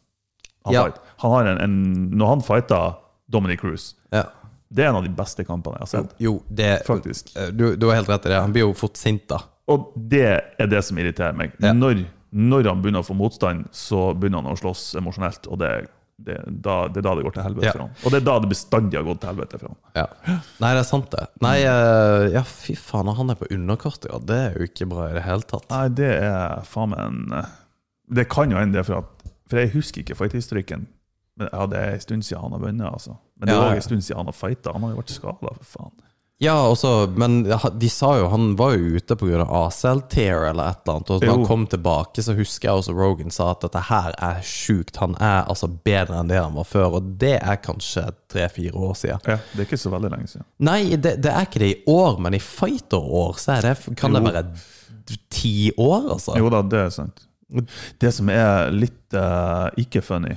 Han, 0.64 0.75
Ja. 0.75 0.88
han 1.23 1.31
har 1.31 1.47
en, 1.47 1.59
en 1.61 2.11
Når 2.19 2.26
han 2.28 2.43
fighter 2.43 2.95
Dominic 3.31 3.61
Cruz, 3.61 3.95
Ja. 4.12 4.25
det 4.71 4.85
er 4.85 4.88
en 4.88 4.97
av 4.97 5.04
de 5.04 5.11
beste 5.11 5.45
kampene 5.45 5.76
jeg 5.78 5.81
har 5.81 5.87
sett. 5.93 6.14
Jo, 6.19 6.43
det 6.49 6.83
Faktisk. 6.87 7.35
Eh, 7.37 7.50
Du, 7.52 7.76
du 7.76 7.87
har 7.88 7.95
helt 7.97 8.09
rett 8.09 8.26
i 8.26 8.28
det. 8.28 8.40
Han 8.40 8.52
blir 8.52 8.66
jo 8.66 8.73
fort 8.75 8.97
sint, 8.97 9.26
da. 9.28 9.38
Og 9.69 9.93
det 9.97 10.26
er 10.59 10.66
det 10.69 10.83
som 10.85 10.99
irriterer 10.99 11.33
meg. 11.37 11.52
Ja. 11.61 11.73
Når, 11.73 12.04
når 12.33 12.69
han 12.69 12.83
begynner 12.83 13.00
å 13.00 13.07
få 13.07 13.14
motstand, 13.16 13.69
så 13.73 14.12
begynner 14.14 14.43
han 14.43 14.52
å 14.52 14.59
slåss 14.61 14.95
emosjonelt. 15.00 15.47
Og 15.49 15.59
det, 15.62 15.71
det, 16.16 16.37
da, 16.47 16.76
det 16.88 17.00
er 17.00 17.06
da 17.09 17.14
det 17.18 17.25
går 17.26 17.35
til 17.35 17.42
helvete 17.42 17.66
Ja. 17.66 17.73
for 17.75 17.83
han. 17.85 17.94
Og 18.04 18.12
det 18.12 18.18
er 18.21 18.26
da 18.28 18.35
det 18.44 18.50
bestandig 18.52 18.99
har 18.99 19.06
gått 19.06 19.21
til 19.25 19.30
helvete 19.33 19.59
for 19.59 19.73
han. 19.73 19.78
Ja. 19.99 20.06
Nei, 20.62 20.71
det 20.76 20.80
er 20.85 20.88
sant, 20.88 21.11
det. 21.11 21.26
Nei, 21.42 21.56
eh, 21.66 22.26
ja, 22.37 22.42
fy 22.47 22.76
faen, 22.78 23.11
han 23.18 23.30
er 23.35 23.38
på 23.40 23.49
underkortet, 23.50 24.11
ja, 24.12 24.18
det 24.23 24.38
er 24.40 24.59
jo 24.59 24.68
ikke 24.68 24.88
bra 24.92 25.09
i 25.11 25.16
det 25.18 25.25
hele 25.26 25.42
tatt. 25.50 25.66
Nei, 25.73 25.88
det 25.88 26.11
er 26.23 26.62
faen 26.71 26.94
meg 26.94 27.04
en 27.09 27.47
Det 28.14 28.28
kan 28.28 28.50
jo 28.52 28.59
hende 28.61 28.76
det, 28.78 28.85
for, 28.87 29.00
at, 29.00 29.35
for 29.49 29.59
jeg 29.59 29.73
husker 29.75 30.02
ikke 30.04 30.14
fight-historikken. 30.18 30.87
Men 31.40 31.49
ja, 31.50 31.66
Det 31.66 31.78
er 31.78 31.94
en 31.97 32.00
stund 32.04 32.23
siden 32.23 32.42
han 32.44 32.52
har 32.52 32.61
vunnet, 32.62 32.87
altså. 32.87 33.16
Men 33.40 33.49
det 33.49 33.54
er 33.56 33.62
òg 33.62 33.71
ja. 33.73 33.78
en 33.80 33.87
stund 33.88 34.04
siden 34.04 34.21
han 34.21 34.28
har 34.30 34.37
fighta. 34.37 34.73
Han 34.76 34.85
har 34.87 34.92
jo 34.94 35.00
vært 35.00 35.14
skada, 35.14 35.54
for 35.56 35.64
faen. 35.73 35.94
Ja, 36.45 36.57
også, 36.69 36.91
men 37.17 37.43
de 37.45 37.89
sa 37.91 38.11
jo 38.21 38.29
Han 38.33 38.53
var 38.59 38.75
jo 38.77 38.99
ute 38.99 39.17
pga. 39.19 39.45
ACL-tear 39.45 40.51
eller 40.51 40.71
et 40.71 40.83
eller 40.85 40.99
annet. 40.99 41.13
Og 41.15 41.25
da 41.25 41.31
han 41.33 41.47
kom 41.49 41.67
tilbake, 41.71 42.25
så 42.25 42.37
husker 42.37 42.69
jeg 42.69 42.83
også 42.83 42.95
Rogan 42.97 43.33
sa 43.35 43.51
at 43.55 43.65
dette 43.65 43.85
her 43.89 44.15
er 44.29 44.41
sjukt. 44.47 45.01
Han 45.03 45.17
er 45.21 45.49
altså 45.49 45.71
bedre 45.73 46.21
enn 46.21 46.33
det 46.33 46.41
han 46.41 46.57
var 46.57 46.69
før, 46.69 46.99
og 47.01 47.13
det 47.23 47.37
er 47.41 47.61
kanskje 47.65 48.07
tre-fire 48.33 48.77
år 48.77 48.97
siden. 49.01 49.25
Ja, 49.29 49.39
Det 49.53 49.65
er 49.65 49.69
ikke 49.69 49.81
så 49.81 49.93
veldig 49.95 50.13
lenge 50.15 50.31
siden. 50.33 50.47
Nei, 50.69 50.81
det, 50.97 51.17
det 51.25 51.33
er 51.33 51.49
ikke 51.49 51.63
det 51.65 51.71
i 51.73 51.79
år, 51.91 52.19
men 52.23 52.37
i 52.37 52.43
fighter-år 52.43 53.39
så 53.41 53.61
det 53.65 53.77
Kan 53.99 54.17
det 54.17 54.25
være 54.25 54.47
ti 55.33 55.73
år, 55.77 56.11
altså? 56.17 56.37
Jo 56.39 56.51
da, 56.53 56.63
det 56.65 56.81
er 56.87 56.93
sant. 56.95 57.27
Det 58.01 58.11
som 58.15 58.31
er 58.33 58.73
litt 58.75 59.17
uh, 59.17 59.69
ikke 59.81 60.03
funny, 60.03 60.35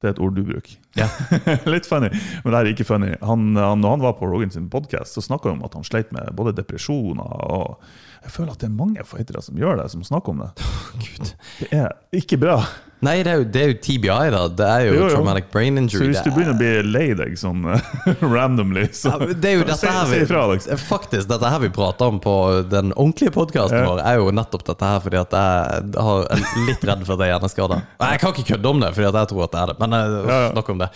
det 0.00 0.10
er 0.10 0.14
et 0.16 0.22
ord 0.22 0.36
du 0.36 0.44
bruker. 0.46 0.78
Ja. 0.98 1.08
litt 1.74 1.88
funny, 1.88 2.10
men 2.44 2.54
det 2.54 2.60
er 2.60 2.70
ikke 2.72 2.88
funny. 2.88 3.12
Han, 3.22 3.52
han, 3.56 3.80
når 3.82 3.96
han 3.96 4.04
var 4.04 4.18
på 4.18 4.28
Rogan 4.30 4.52
sin 4.54 4.68
podkast, 4.72 5.18
snakka 5.24 5.52
han 5.52 5.60
om 5.60 5.68
at 5.68 5.78
han 5.78 5.86
sleit 5.86 6.12
med 6.14 6.32
både 6.38 6.56
depresjoner 6.58 7.48
og 7.48 7.78
Jeg 8.24 8.32
føler 8.34 8.50
at 8.52 8.60
det 8.60 8.66
er 8.66 8.74
mange 8.74 9.04
fightere 9.06 9.40
som 9.44 9.58
gjør 9.58 9.78
det, 9.78 9.90
som 9.92 10.02
snakker 10.04 10.34
om 10.34 10.40
det. 10.42 10.50
Gud. 11.04 11.34
Det 11.60 11.68
er 11.70 11.92
ikke 12.18 12.40
bra. 12.42 12.58
Nei, 13.00 13.16
det 13.22 13.30
er, 13.30 13.36
jo, 13.38 13.44
det 13.54 13.60
er 13.62 13.68
jo 13.70 13.74
TBI, 13.84 14.30
da. 14.34 14.40
Det 14.58 14.66
er 14.66 14.80
jo, 14.88 14.94
Jo, 14.96 15.02
jo. 15.04 15.08
traumatic 15.14 15.44
brain 15.52 15.76
injury. 15.78 16.00
Så 16.00 16.06
hvis 16.10 16.22
du 16.24 16.30
er- 16.30 16.34
begynner 16.34 16.54
å 16.54 16.58
bli 16.58 16.70
lei 16.90 17.14
deg 17.14 17.36
sånn 17.38 17.60
randomly, 18.34 18.88
så 18.96 19.12
Ja, 19.14 19.28
det 19.38 19.50
er 19.52 19.54
jo 19.60 19.66
dette 19.70 19.92
her 19.94 20.06
vi, 20.10 20.18
ifra, 20.24 20.42
liksom. 20.52 20.80
Faktisk, 20.82 21.28
dette 21.30 21.52
her 21.52 21.62
vi 21.62 21.70
prater 21.74 22.10
om 22.10 22.18
på 22.24 22.34
den 22.70 22.90
ordentlige 22.96 23.30
podkasten 23.36 23.78
Ja. 23.78 23.86
vår, 23.86 24.02
er 24.02 24.18
jo 24.22 24.32
nettopp 24.34 24.64
dette 24.66 24.90
her 24.90 25.04
fordi 25.04 25.20
at 25.20 25.36
jeg 25.38 25.94
har 26.08 26.26
litt 26.66 26.88
redd 26.90 27.06
for 27.06 27.14
at 27.14 27.22
jeg 27.22 27.28
er 27.28 27.34
hjerneskada. 27.36 27.80
Jeg 28.02 28.22
kan 28.24 28.34
ikke 28.34 28.48
kødde 28.54 28.72
om 28.74 28.80
det, 28.82 28.90
fordi 28.98 29.08
at 29.12 29.20
jeg 29.22 29.30
tror 29.34 29.44
at 29.46 29.54
det 29.54 29.62
er 29.62 29.72
det. 29.72 29.78
Men 29.84 29.98
uh, 29.98 30.50
nok 30.58 30.72
om 30.74 30.82
det. 30.82 30.90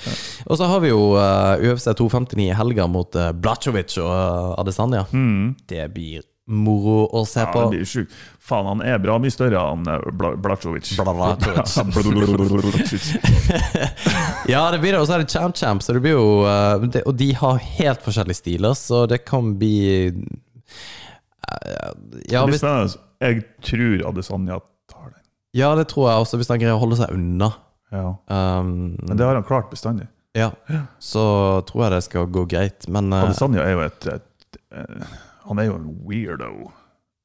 Og 0.49 0.59
så 0.59 0.71
har 0.73 0.83
vi 0.83 0.91
jo 0.93 1.01
uh, 1.15 1.55
UFC 1.71 1.87
259 2.03 2.49
i 2.49 2.53
helga 2.59 2.89
mot 2.91 3.15
uh, 3.15 3.31
Blacovic 3.33 3.95
og 4.03 4.11
uh, 4.11 4.61
Adesanya. 4.63 5.07
Det 5.71 5.87
blir 5.95 6.27
moro 6.51 7.05
å 7.15 7.23
se 7.29 7.45
på. 7.47 7.59
Ja, 7.61 7.69
det 7.71 7.77
blir 7.79 7.87
sjukt. 7.87 8.15
Faen, 8.43 8.67
han 8.67 8.81
er 8.83 8.99
bra 8.99 9.15
mye 9.23 9.31
større 9.31 9.61
enn 9.73 9.87
eh, 9.89 10.07
Bla- 10.19 10.35
Blachowicz. 10.43 10.91
Ja, 14.49 14.71
det 14.73 14.79
blir 14.83 14.93
det. 14.93 15.01
Og 15.01 15.07
så 15.07 15.15
er 15.17 15.23
det 15.23 15.31
Champ 15.33 15.57
Champ, 15.57 15.83
så 15.85 15.95
det 15.97 16.03
blir 16.05 16.17
jo 16.17 16.43
eh, 16.49 17.03
Og 17.07 17.15
de 17.19 17.31
har 17.39 17.61
helt 17.79 18.03
forskjellige 18.05 18.41
stiler, 18.43 18.75
så 18.79 19.05
det 19.11 19.23
kan 19.29 19.55
bli 19.61 19.77
eh, 20.11 21.91
Ja, 22.33 22.45
hvis. 22.49 22.63
Jeg 23.23 23.45
tror 23.63 24.03
Adesanya 24.11 24.57
tar 24.91 25.13
den. 25.13 25.21
ja, 25.55 25.69
det 25.79 25.87
tror 25.93 26.09
jeg 26.11 26.25
også, 26.25 26.37
hvis 26.41 26.49
han 26.51 26.59
greier 26.59 26.75
å 26.75 26.81
holde 26.83 26.97
seg 26.99 27.13
unna. 27.15 27.53
Ja. 27.93 28.09
Um, 28.27 28.97
Men 29.07 29.19
det 29.21 29.25
har 29.29 29.37
han 29.39 29.45
klart 29.47 29.69
bestandig. 29.71 30.09
ja, 30.35 30.49
så 30.99 31.23
tror 31.69 31.85
jeg 31.85 31.93
det 31.95 32.03
skal 32.09 32.27
gå 32.35 32.43
greit. 32.51 32.89
Men 32.91 33.13
eh, 33.13 33.23
Adesanya 33.29 33.63
er 33.69 33.77
jo 33.77 33.83
et, 33.87 34.07
et, 34.17 34.59
eh, 34.75 35.07
Han 35.49 35.61
er 35.61 35.69
jo 35.69 35.77
en 35.81 35.91
weirdo. 36.07 36.71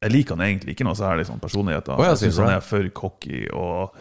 Jeg 0.04 0.14
liker 0.14 0.38
han 0.38 0.46
egentlig 0.46 0.76
ikke 0.76 0.86
noe 0.86 0.98
særlig 0.98 1.26
sånn 1.30 1.42
personlighet. 1.42 1.88
da. 1.88 1.98
jeg, 1.98 2.14
jeg 2.14 2.22
syns 2.26 2.42
han 2.44 2.54
er 2.58 2.66
for 2.66 2.90
cocky 2.98 3.48
og 3.50 3.96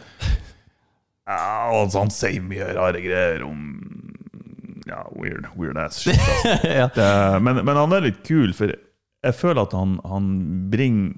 ja, 1.27 1.67
og 1.75 1.91
Han 1.97 2.11
sier 2.13 2.43
mye 2.43 2.69
rare 2.77 3.01
greier 3.03 3.43
om 3.43 3.63
ja, 4.87 5.01
weird, 5.11 5.47
weird 5.59 5.77
ass 5.81 5.99
shit. 5.99 6.15
Altså. 6.15 6.67
ja. 6.79 6.89
Det, 6.95 7.07
men, 7.43 7.63
men 7.67 7.75
han 7.75 7.95
er 7.97 8.05
litt 8.05 8.21
kul, 8.27 8.53
for 8.55 8.71
jeg 8.71 9.35
føler 9.35 9.65
at 9.65 9.73
han, 9.75 9.97
han 10.07 10.29
bringer 10.71 11.17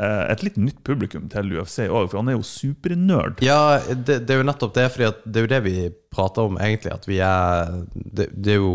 eh, 0.00 0.24
et 0.32 0.42
litt 0.42 0.56
nytt 0.58 0.80
publikum 0.86 1.28
til 1.30 1.52
UFC 1.54 1.84
òg, 1.86 2.08
for 2.08 2.18
han 2.18 2.32
er 2.32 2.38
jo 2.38 2.46
supernerd. 2.48 3.44
Ja, 3.46 3.78
det, 3.86 4.24
det 4.26 4.34
er 4.34 4.42
jo 4.42 4.48
nettopp 4.48 4.74
det, 4.74 4.88
for 4.94 5.04
det 5.22 5.38
er 5.38 5.46
jo 5.46 5.52
det 5.54 5.62
vi 5.68 5.76
prater 6.14 6.50
om 6.50 6.58
egentlig. 6.58 6.94
At 6.96 7.06
vi 7.06 7.20
er 7.22 7.78
Det, 7.94 8.32
det 8.34 8.56
er 8.56 8.62
jo 8.64 8.74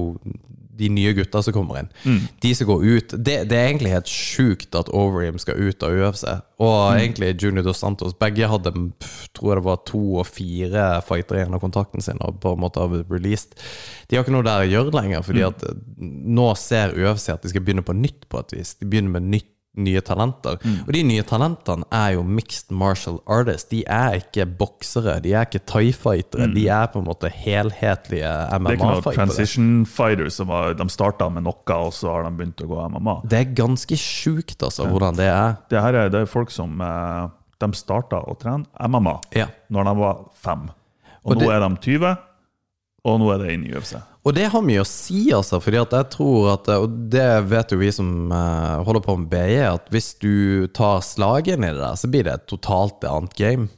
de 0.80 0.90
nye 0.94 1.14
gutta 1.18 1.42
som 1.46 1.56
kommer 1.56 1.82
inn. 1.82 1.90
De 2.42 2.54
som 2.56 2.70
går 2.70 2.86
ut 2.86 3.16
det, 3.18 3.36
det 3.52 3.58
er 3.58 3.70
egentlig 3.70 3.94
helt 3.94 4.12
sjukt 4.12 4.78
at 4.80 4.92
Overeem 4.96 5.40
skal 5.42 5.60
ut 5.60 5.84
av 5.86 5.96
UFC. 5.96 6.26
Og 6.60 6.78
egentlig 6.96 7.36
Junior 7.40 7.64
Dos 7.68 7.80
Santos. 7.84 8.16
Begge 8.20 8.48
hadde 8.52 8.74
tror 9.38 9.60
det 9.60 9.66
var 9.68 9.84
to 9.88 10.02
og 10.20 10.28
fire 10.28 10.88
fightere 11.08 11.44
igjen 11.44 11.56
av 11.56 11.64
kontakten 11.64 12.04
sin 12.04 12.20
og 12.26 12.42
på 12.44 12.56
en 12.56 12.64
måte 12.64 12.82
har 12.82 12.92
blitt 12.92 13.12
released. 13.12 13.56
De 14.10 14.18
har 14.18 14.26
ikke 14.26 14.36
noe 14.36 14.48
der 14.48 14.66
å 14.66 14.72
gjøre 14.72 14.96
lenger, 14.96 15.24
fordi 15.26 15.46
at 15.46 15.64
eh, 15.68 15.80
nå 16.40 16.50
ser 16.60 16.96
UFC 16.98 17.30
at 17.34 17.46
de 17.46 17.54
skal 17.54 17.64
begynne 17.64 17.86
på 17.86 17.96
nytt 17.96 18.28
på 18.32 18.42
et 18.42 18.58
vis. 18.58 18.76
De 18.80 18.88
begynner 18.90 19.20
med 19.20 19.32
nytt 19.36 19.54
nye 19.78 20.02
talenter. 20.02 20.58
Og 20.88 20.90
de 20.94 21.02
nye 21.06 21.24
talentene 21.24 21.86
er 21.94 22.16
jo 22.16 22.24
mixed 22.26 22.72
martial 22.76 23.20
artists. 23.30 23.70
De 23.70 23.84
er 23.86 24.18
ikke 24.20 24.46
boksere, 24.60 25.20
de 25.24 25.34
er 25.38 25.46
ikke 25.46 25.62
thai-fightere. 25.70 26.48
De 26.56 26.66
er 26.68 26.88
på 26.92 27.00
en 27.00 27.06
måte 27.08 27.30
helhetlige 27.32 28.28
MMA-fightere. 28.60 28.66
Det 28.66 28.74
er 28.74 28.80
ikke 28.80 28.90
noe 28.96 29.16
transition 29.16 29.70
fighters 29.86 30.40
som 30.42 30.50
var, 30.52 30.74
de 30.80 30.90
starta 30.92 31.30
med 31.32 31.46
noe, 31.46 31.78
og 31.78 31.94
så 31.96 32.12
har 32.16 32.26
de 32.28 32.34
begynt 32.40 32.64
å 32.66 32.70
gå 32.72 32.82
MMA. 32.96 33.16
Det 33.30 33.40
er 33.44 33.54
ganske 33.62 34.00
sjukt, 34.00 34.58
altså, 34.66 34.88
hvordan 34.90 35.16
det 35.20 35.30
er. 35.32 35.56
Det 35.72 35.82
her 35.86 35.94
er, 36.04 36.10
det 36.14 36.26
er 36.26 36.32
folk 36.34 36.52
som 36.52 36.82
eh, 36.82 37.28
De 37.60 37.68
starta 37.76 38.22
å 38.24 38.36
trene 38.40 38.66
MMA 38.88 39.18
Ja. 39.36 39.48
når 39.70 39.84
de 39.90 39.94
var 40.00 40.20
fem. 40.34 40.70
Og, 41.24 41.34
Og 41.34 41.36
nå 41.36 41.40
det- 41.46 41.50
er 41.56 41.60
de 41.60 41.76
20, 41.84 42.18
og 43.08 43.20
nå 43.22 43.30
er 43.34 43.44
det 43.44 43.54
inn 43.56 43.66
i 43.68 43.74
UFC. 43.76 43.96
Og 44.28 44.36
det 44.36 44.50
har 44.52 44.64
mye 44.66 44.82
å 44.84 44.88
si, 44.88 45.30
altså, 45.34 45.62
fordi 45.64 45.80
at 45.80 45.94
jeg 45.96 46.08
tror 46.12 46.50
at 46.52 46.68
Og 46.76 46.92
det 47.10 47.24
vet 47.48 47.72
jo 47.72 47.78
vi 47.80 47.88
som 47.96 48.10
eh, 48.36 48.82
holder 48.86 49.04
på 49.06 49.16
med 49.22 49.30
BI, 49.32 49.56
at 49.64 49.88
hvis 49.94 50.12
du 50.20 50.68
tar 50.76 51.00
slaget 51.06 51.56
inn 51.56 51.64
i 51.64 51.72
det 51.72 51.80
der, 51.80 51.96
så 51.98 52.10
blir 52.12 52.28
det 52.28 52.36
et 52.36 52.48
totalt 52.52 53.06
annet 53.08 53.36
game. 53.40 53.70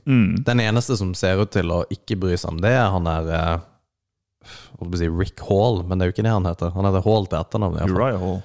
Den 0.47 0.63
eneste 0.63 0.97
som 0.97 1.13
ser 1.17 1.43
ut 1.43 1.53
til 1.53 1.69
å 1.71 1.83
ikke 1.93 2.17
bry 2.23 2.33
seg 2.33 2.55
om 2.55 2.63
det, 2.63 2.73
er 2.73 2.89
han 2.95 3.05
der 3.07 3.29
eh, 3.37 3.67
holdt 4.79 4.89
på 4.89 4.97
å 4.97 5.03
si 5.03 5.11
Rick 5.13 5.45
Hall, 5.47 5.83
men 5.85 5.99
det 5.99 6.07
er 6.07 6.11
jo 6.11 6.17
ikke 6.17 6.25
det 6.25 6.33
han 6.39 6.49
heter. 6.49 6.73
Han 6.73 6.89
heter 6.89 7.05
Hall 7.05 7.29
til 7.29 7.43
etternavn. 7.43 7.77
Uriah 7.85 8.19
Hall. 8.25 8.41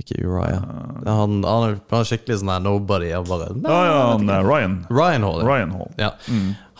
Ikke 0.00 0.16
Uriah. 0.24 0.62
Er 1.04 1.12
Han, 1.12 1.44
han, 1.44 1.76
er, 1.76 2.04
skikkelig 2.08 2.40
sånn 2.40 2.52
her 2.54 2.62
nobody. 2.64 3.10
Og 3.18 3.28
bare, 3.28 3.50
Ja, 3.60 3.78
ja, 3.84 3.98
han, 4.14 4.24
Ryan. 4.46 4.74
Ryan 4.88 5.26
Hall. 5.26 5.40
Ryan 5.44 5.72
Hall. 5.76 5.90
Ja. 6.00 6.10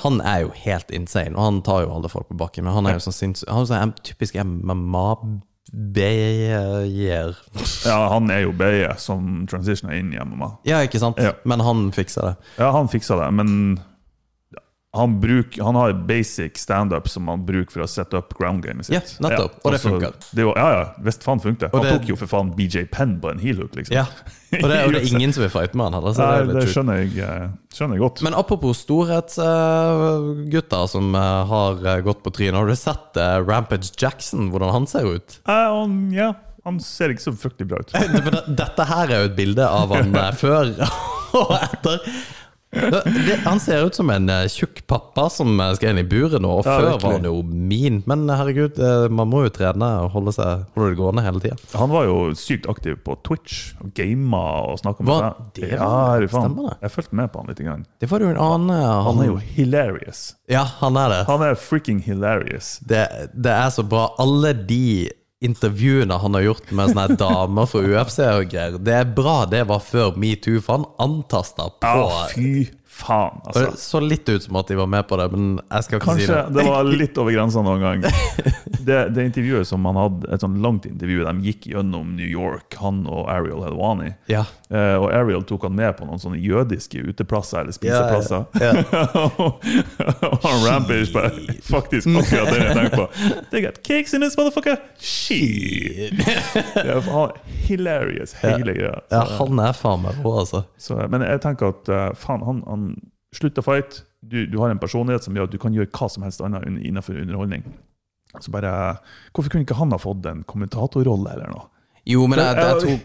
Han 0.01 0.21
er 0.25 0.39
jo 0.47 0.51
helt 0.63 0.91
insane, 0.97 1.37
og 1.37 1.43
han 1.45 1.63
tar 1.67 1.83
jo 1.85 1.93
alle 1.99 2.09
folk 2.09 2.29
på 2.31 2.39
bakken. 2.41 2.65
Men 2.65 2.73
han 2.79 2.87
er 2.89 2.93
jo 2.97 3.05
sånn 3.05 3.19
sinns... 3.19 3.45
Han 3.49 3.63
er 3.67 3.69
sånn 3.69 3.93
typisk 4.07 4.35
MMA-beier. 4.41 5.37
Ja, 7.85 7.99
han 8.15 8.33
er 8.33 8.41
jo 8.47 8.57
BE 8.57 8.95
som 9.03 9.45
transitioner 9.51 9.95
inn 10.01 10.15
i 10.17 10.19
MMA. 10.25 10.49
Ja, 10.69 10.81
ikke 10.87 11.03
sant? 11.03 11.21
Ja. 11.21 11.33
Men 11.45 11.61
han 11.67 11.93
fikser 11.93 12.23
det. 12.31 12.35
Ja, 12.63 12.73
han 12.77 12.89
fikser 12.89 13.21
det, 13.21 13.29
men 13.37 13.51
han, 14.93 15.21
bruk, 15.21 15.59
han 15.63 15.75
har 15.79 15.93
basic 15.93 16.59
standup 16.59 17.09
som 17.09 17.29
han 17.31 17.47
bruker 17.47 17.71
for 17.71 17.81
å 17.85 17.87
sette 17.87 18.17
opp 18.19 18.35
ground 18.35 18.65
gamet 18.65 18.87
sitt. 18.89 18.97
Ja, 18.97 19.01
nettopp. 19.23 19.61
Og 19.63 19.71
det 19.71 19.79
så 19.79 19.89
funker. 19.93 20.11
Det 20.35 20.45
var, 20.49 20.57
ja, 20.59 20.71
ja, 20.75 20.85
visst 21.07 21.23
faen 21.23 21.39
funker 21.43 21.69
det. 21.69 21.73
Han 21.77 21.85
det- 21.87 21.93
tok 21.95 22.09
jo 22.11 22.17
for 22.19 22.27
faen 22.33 22.51
BJ 22.57 22.85
Penn 22.91 23.21
på 23.23 23.31
en 23.31 23.39
heel 23.39 23.57
hook, 23.63 23.75
liksom. 23.79 23.95
Ja. 23.95 24.05
Og 24.51 24.67
det, 24.67 24.83
og 24.83 24.91
det 24.93 24.99
er 25.05 25.09
ingen 25.15 25.33
som 25.37 25.43
vil 25.45 25.53
fighte 25.55 25.77
med 25.79 25.85
han 25.87 25.95
heller. 26.01 26.13
Så 26.17 26.19
det 26.19 26.27
Nei, 26.27 26.43
jo 26.43 26.47
det 26.59 26.67
skjønner 26.75 26.95
jeg, 27.05 27.11
eh, 27.23 27.47
skjønner 27.77 27.95
jeg 27.95 28.03
godt. 28.03 28.19
Men 28.27 28.35
apropos 28.41 28.75
storhetsgutter 28.83 30.85
som 30.91 31.15
uh, 31.15 31.47
har 31.53 31.75
eh, 31.87 32.03
gått 32.11 32.21
på 32.27 32.31
trynet. 32.35 32.59
Har 32.59 32.67
du 32.67 32.75
sett 32.75 33.15
uh, 33.23 33.39
Rampage 33.47 33.95
Jackson, 33.95 34.51
hvordan 34.51 34.75
han 34.75 34.91
ser 34.91 35.07
ut? 35.07 35.39
Uh, 35.47 35.71
um, 35.85 36.11
ja, 36.17 36.35
Han 36.67 36.83
ser 36.83 37.15
ikke 37.15 37.23
så 37.29 37.31
fryktelig 37.39 37.71
bra 37.71 37.79
ut. 37.79 37.95
Dette 38.65 38.83
her 38.91 39.07
er 39.07 39.23
jo 39.23 39.31
et 39.31 39.39
bilde 39.39 39.63
av 39.71 39.87
han 39.95 40.11
før 40.43 40.75
og 41.31 41.55
etter. 41.63 42.03
Det, 42.71 43.01
det, 43.27 43.35
han 43.43 43.59
ser 43.59 43.83
ut 43.89 43.97
som 43.99 44.11
en 44.15 44.29
eh, 44.31 44.45
tjukk 44.47 44.85
pappa 44.87 45.25
som 45.35 45.59
eh, 45.59 45.73
skal 45.75 45.91
inn 45.91 45.99
i 46.05 46.07
buret 46.07 46.39
nå. 46.43 46.53
Og 46.61 46.67
Ja, 46.69 46.77
før 46.79 46.85
virkelig. 46.87 47.03
var 47.03 47.17
han 47.17 47.27
jo 47.27 47.43
min. 47.43 47.97
Men 48.07 48.23
herregud, 48.31 48.79
eh, 48.79 49.07
man 49.11 49.27
må 49.33 49.41
jo 49.43 49.51
trene 49.57 49.89
og 50.05 50.13
holde, 50.15 50.35
seg, 50.37 50.63
holde 50.77 50.93
det 50.93 50.99
gående 51.01 51.25
hele 51.27 51.43
tida. 51.43 51.59
Han 51.75 51.91
var 51.91 52.07
jo 52.07 52.15
sykt 52.39 52.69
aktiv 52.71 53.01
på 53.03 53.17
Twitch 53.27 53.73
og 53.83 53.91
gama 53.99 54.45
og 54.71 54.79
snakka 54.85 55.03
med 55.03 55.13
Hva? 55.17 55.33
Det 55.59 55.73
Ja, 55.75 55.91
er 56.15 56.29
stemmer 56.31 56.71
det? 56.71 56.77
Jeg 56.87 56.95
fulgte 56.95 57.19
med 57.25 57.33
på 57.35 57.43
han 57.43 57.51
litt. 57.51 57.65
Grann. 57.67 57.83
Det 58.01 58.09
var 58.15 58.23
jo 58.23 58.31
en 58.31 58.39
annen 58.47 58.71
han, 58.79 59.05
Han 59.11 59.23
er 59.25 59.31
jo 59.33 59.41
hilarious. 59.59 60.23
Ja, 60.49 60.63
han 60.81 60.97
er 60.97 61.09
det. 61.17 61.21
Han 61.27 61.43
er 61.51 61.59
freaking 61.59 61.99
hilarious. 62.07 62.79
det. 62.87 63.07
Det 63.35 63.51
er 63.53 63.71
så 63.75 63.83
bra. 63.83 64.13
Alle 64.23 64.55
de 64.55 65.11
intervjuene 65.41 66.19
han 66.21 66.37
har 66.37 66.45
gjort 66.45 66.73
med 66.77 66.93
sånne 66.93 67.17
damer 67.21 67.69
fra 67.71 67.81
UFC 67.81 68.19
og 68.27 68.51
greier, 68.53 68.77
det 68.77 68.97
er 68.99 69.15
bra 69.17 69.39
det 69.49 69.65
var 69.71 69.81
før 69.85 70.19
metoo, 70.21 70.61
for 70.65 70.81
han 70.81 70.89
antasta 71.01 71.71
på 71.81 71.95
Ja, 71.97 72.27
faen, 73.01 73.41
altså. 73.45 73.65
Det 73.71 73.81
så 73.81 74.01
litt 74.05 74.29
ut 74.29 74.45
som 74.45 74.59
at 74.61 74.71
de 74.71 74.77
var 74.79 74.89
med 74.93 75.07
på 75.09 75.19
det, 75.21 75.27
men 75.33 75.49
jeg 75.59 75.87
skal 75.87 75.99
ikke 76.01 76.07
Kanskje 76.11 76.27
si 76.27 76.33
det. 76.33 76.41
Kanskje 76.41 76.59
det 76.61 76.67
var 76.69 76.91
litt 77.03 77.21
over 77.25 77.37
grensa 77.37 77.65
noen 77.67 77.87
gang. 77.87 78.05
Det, 78.81 79.11
det 79.13 79.25
intervjuet 79.29 79.69
som 79.69 79.85
han 79.85 79.99
hadde, 80.01 80.25
et 80.33 80.41
sånn 80.41 80.55
langt 80.65 80.87
intervju, 80.89 81.21
de 81.27 81.45
gikk 81.45 81.67
gjennom 81.69 82.15
New 82.17 82.27
York, 82.27 82.79
han 82.81 83.03
og 83.13 83.27
Ariel 83.29 83.61
Helwani. 83.67 84.15
Ja. 84.33 84.47
Eh, 84.73 84.95
og 84.97 85.11
Ariel 85.13 85.45
tok 85.47 85.67
han 85.69 85.75
med 85.77 85.93
på 85.99 86.07
noen 86.09 86.19
sånne 86.23 86.41
jødiske 86.41 87.03
uteplasser 87.11 87.61
eller 87.61 87.77
spiseplasser. 87.77 88.47
Ja, 88.57 88.73
og 90.31 90.47
han 90.47 90.65
Rampage 90.65 91.13
bare 91.13 91.59
Faktisk 91.67 92.09
akkurat 92.09 92.49
det 92.55 92.63
jeg 92.63 92.77
tenkte 92.79 93.03
på. 93.03 93.07
They 93.53 93.63
got 93.67 93.83
cakes 93.87 94.17
in 94.17 94.25
this 94.25 94.39
motherfucker! 94.41 94.81
Shit! 94.97 96.17
Er 96.81 97.05
faen 97.05 97.37
hilarious, 97.69 98.33
hele 98.41 98.65
greia. 98.65 98.97
ja, 99.13 99.23
han 99.37 99.61
er 99.63 99.77
faen 99.77 100.03
meg 100.07 100.25
rå, 100.25 100.39
altså. 100.43 100.65
Så, 100.81 100.97
men 101.13 101.23
jeg 101.27 101.45
tenker 101.45 101.75
at 101.75 101.93
eh, 101.93 102.09
faen, 102.19 102.43
han, 102.49 102.65
han 102.67 102.90
slutter 103.37 103.63
å 103.63 103.67
fight. 103.67 104.03
Du, 104.21 104.43
du 104.47 104.59
har 104.61 104.73
en 104.73 104.81
personlighet 104.81 105.25
som 105.25 105.37
gjør 105.37 105.49
at 105.49 105.55
du 105.55 105.61
kan 105.63 105.75
gjøre 105.75 105.91
hva 105.97 106.09
som 106.13 106.27
helst 106.27 106.43
annet 106.45 106.67
innenfor 106.69 107.19
underholdning. 107.21 107.65
Så 108.39 108.53
bare, 108.55 108.73
Hvorfor 109.35 109.51
kunne 109.51 109.67
ikke 109.67 109.79
han 109.79 109.95
ha 109.95 109.99
fått 109.99 110.27
en 110.31 110.45
kommentatorrolle 110.47 111.33
eller 111.35 111.51
noe? 111.55 111.67
Jo, 112.09 112.25
men 112.31 112.41
jeg, 112.41 112.57
jeg 112.57 112.85
jeg, 112.89 113.01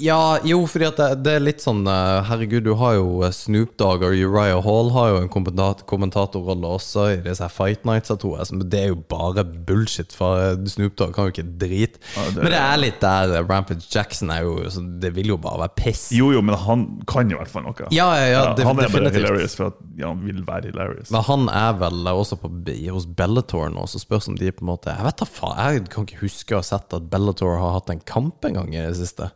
Ja, 0.00 0.38
jo, 0.46 0.62
fordi 0.70 0.86
at 0.88 0.96
det, 0.96 1.06
det 1.26 1.32
er 1.36 1.42
litt 1.44 1.60
sånn 1.60 1.82
eh, 1.90 2.22
Herregud, 2.24 2.64
du 2.64 2.72
har 2.80 2.94
jo 2.96 3.20
eh, 3.26 3.32
Snoop 3.36 3.74
Dogg 3.80 4.04
og 4.06 4.14
Uriah 4.16 4.62
Hall 4.64 4.88
har 4.94 5.10
jo 5.12 5.18
en 5.20 5.28
kommentat 5.32 5.82
kommentatorrolle 5.90 6.70
også 6.78 7.04
i 7.10 7.16
disse 7.26 7.44
her 7.44 7.52
Fight 7.52 7.84
Nights, 7.88 8.08
tror 8.22 8.38
jeg. 8.40 8.62
Det 8.72 8.80
er 8.80 8.88
jo 8.94 8.98
bare 9.10 9.44
bullshit, 9.44 10.14
for 10.16 10.40
eh, 10.40 10.54
Snoop 10.72 10.96
Dogg 10.96 11.12
kan 11.16 11.28
jo 11.28 11.34
ikke 11.34 11.44
drit. 11.60 11.98
Ja, 12.16 12.24
det- 12.30 12.42
Men 12.46 12.54
det 12.54 12.60
er 12.62 12.80
litt 12.80 13.00
der 13.04 13.34
Rampage 13.50 13.84
Jackson 13.92 14.30
er 14.32 14.46
jo 14.46 14.54
så 14.72 14.80
Det 15.02 15.12
vil 15.16 15.34
jo 15.34 15.36
bare 15.42 15.60
være 15.66 15.74
piss. 15.82 16.06
Jo, 16.16 16.30
jo, 16.32 16.40
men 16.42 16.56
han 16.56 16.86
kan 17.10 17.28
jo 17.30 17.36
i 17.36 17.40
hvert 17.42 17.52
fall 17.52 17.66
noe. 17.68 17.90
Ja, 17.92 18.08
ja, 18.16 18.26
ja, 18.32 18.44
det- 18.54 18.64
han 18.66 18.78
er 18.78 18.88
bare 18.88 19.10
definitivt. 19.10 19.20
hilarious 19.26 19.54
for 19.58 19.66
at 19.74 19.82
ja, 20.00 20.06
han 20.08 20.22
vil 20.24 20.40
være 20.48 20.70
hilarious. 20.72 21.10
Men 21.12 21.22
han 21.28 21.48
er 21.48 21.76
vel 21.84 22.08
også 22.14 22.38
på, 22.40 22.50
hos 22.94 23.06
Bellator 23.06 23.68
nå, 23.74 23.84
så 23.90 24.00
spørs 24.00 24.28
om 24.32 24.36
de 24.40 24.50
på 24.52 24.64
en 24.64 24.70
måte 24.72 24.94
Jeg 24.96 25.04
vet 25.04 25.16
da 25.20 25.28
faen, 25.28 25.58
jeg 25.74 25.88
kan 25.92 26.06
ikke 26.08 26.22
huske 26.24 26.56
å 26.56 26.62
ha 26.62 26.66
sett 26.72 26.94
at 26.96 27.10
Bellator 27.12 27.58
har 27.60 27.76
hatt 27.76 27.90
en 27.92 28.00
kamp 28.00 28.44
en 28.48 28.54
gang 28.62 28.72
i 28.74 28.80
det 28.86 28.96
siste. 28.96 29.30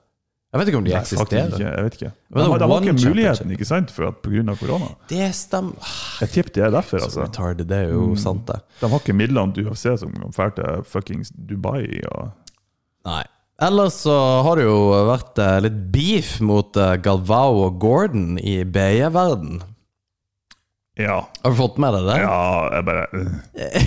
Jeg 0.54 0.60
vet 0.62 0.68
ikke 0.70 0.78
om 0.78 0.84
de 0.86 0.92
Nei, 0.94 0.98
eksisterer. 1.02 1.48
ikke, 1.50 1.66
jeg 1.66 1.84
vet 1.84 1.94
ikke. 1.98 2.08
De, 2.14 2.34
det 2.38 2.44
har- 2.46 2.58
de 2.62 2.66
var 2.70 2.84
ikke 2.84 3.08
muligheten, 3.08 3.50
ikke 3.56 3.66
sant, 3.66 3.90
for 3.90 4.06
at 4.06 4.20
pga. 4.22 4.54
korona. 4.60 4.86
Det 5.10 5.32
stemmer. 5.34 5.88
Jeg 6.20 6.30
tipper 6.30 6.52
det 6.54 6.62
er 6.62 6.70
derfor. 6.70 7.02
Altså. 7.02 7.24
retarded, 7.26 7.66
det 7.66 7.78
er 7.80 7.88
jo 7.90 8.14
sant, 8.14 8.46
det. 8.46 8.60
De 8.80 8.88
har 8.88 9.02
ikke 9.02 9.16
midlene 9.18 9.52
til 9.56 9.66
UFC 9.66 9.88
som 9.98 10.12
kan 10.14 10.30
dra 10.30 10.46
til 10.54 10.84
fuckings 10.86 11.32
Dubai. 11.34 11.88
Og... 12.06 12.30
Nei. 13.04 13.24
Ellers 13.66 13.94
så 14.06 14.14
har 14.46 14.56
det 14.58 14.64
jo 14.68 14.78
vært 15.10 15.38
eh, 15.42 15.58
litt 15.66 15.76
beef 15.94 16.36
mot 16.42 16.76
eh, 16.76 16.96
Galvao 17.02 17.64
og 17.66 17.80
Gordon 17.82 18.38
i 18.38 18.60
BI-verden. 18.64 19.60
Ja. 20.98 21.28
Har 21.42 21.50
du 21.50 21.56
fått 21.58 21.78
med 21.82 21.94
deg 21.96 22.06
det? 22.06 22.16
ja, 22.22 22.38
jeg 22.76 22.86
bare 22.86 23.06
øh. 23.10 23.30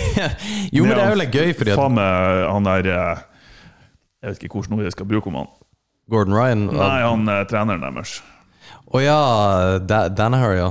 Jo, 0.76 0.84
men 0.84 0.92
det 0.92 1.04
er 1.06 1.14
jo 1.14 1.20
litt 1.22 1.32
gøy, 1.36 1.54
fordi 1.56 1.72
at 1.72 1.80
Faen 1.80 1.96
med 1.96 2.44
han 2.52 2.68
der 2.68 2.90
eh, 2.92 3.22
Jeg 4.24 4.34
vet 4.34 4.44
ikke 4.44 4.60
hvilket 4.60 4.76
ord 4.76 4.84
jeg 4.84 4.96
skal 4.98 5.08
bruke 5.08 5.32
om 5.32 5.38
han. 5.40 5.48
Gordon 6.10 6.34
Ryan 6.38 6.66
Nei, 6.72 7.02
han 7.04 7.28
er 7.30 7.46
treneren 7.50 7.82
deres. 7.84 8.18
Å 8.94 9.02
ja, 9.04 9.18
Da- 9.84 10.08
Danaher, 10.10 10.54
ja. 10.56 10.70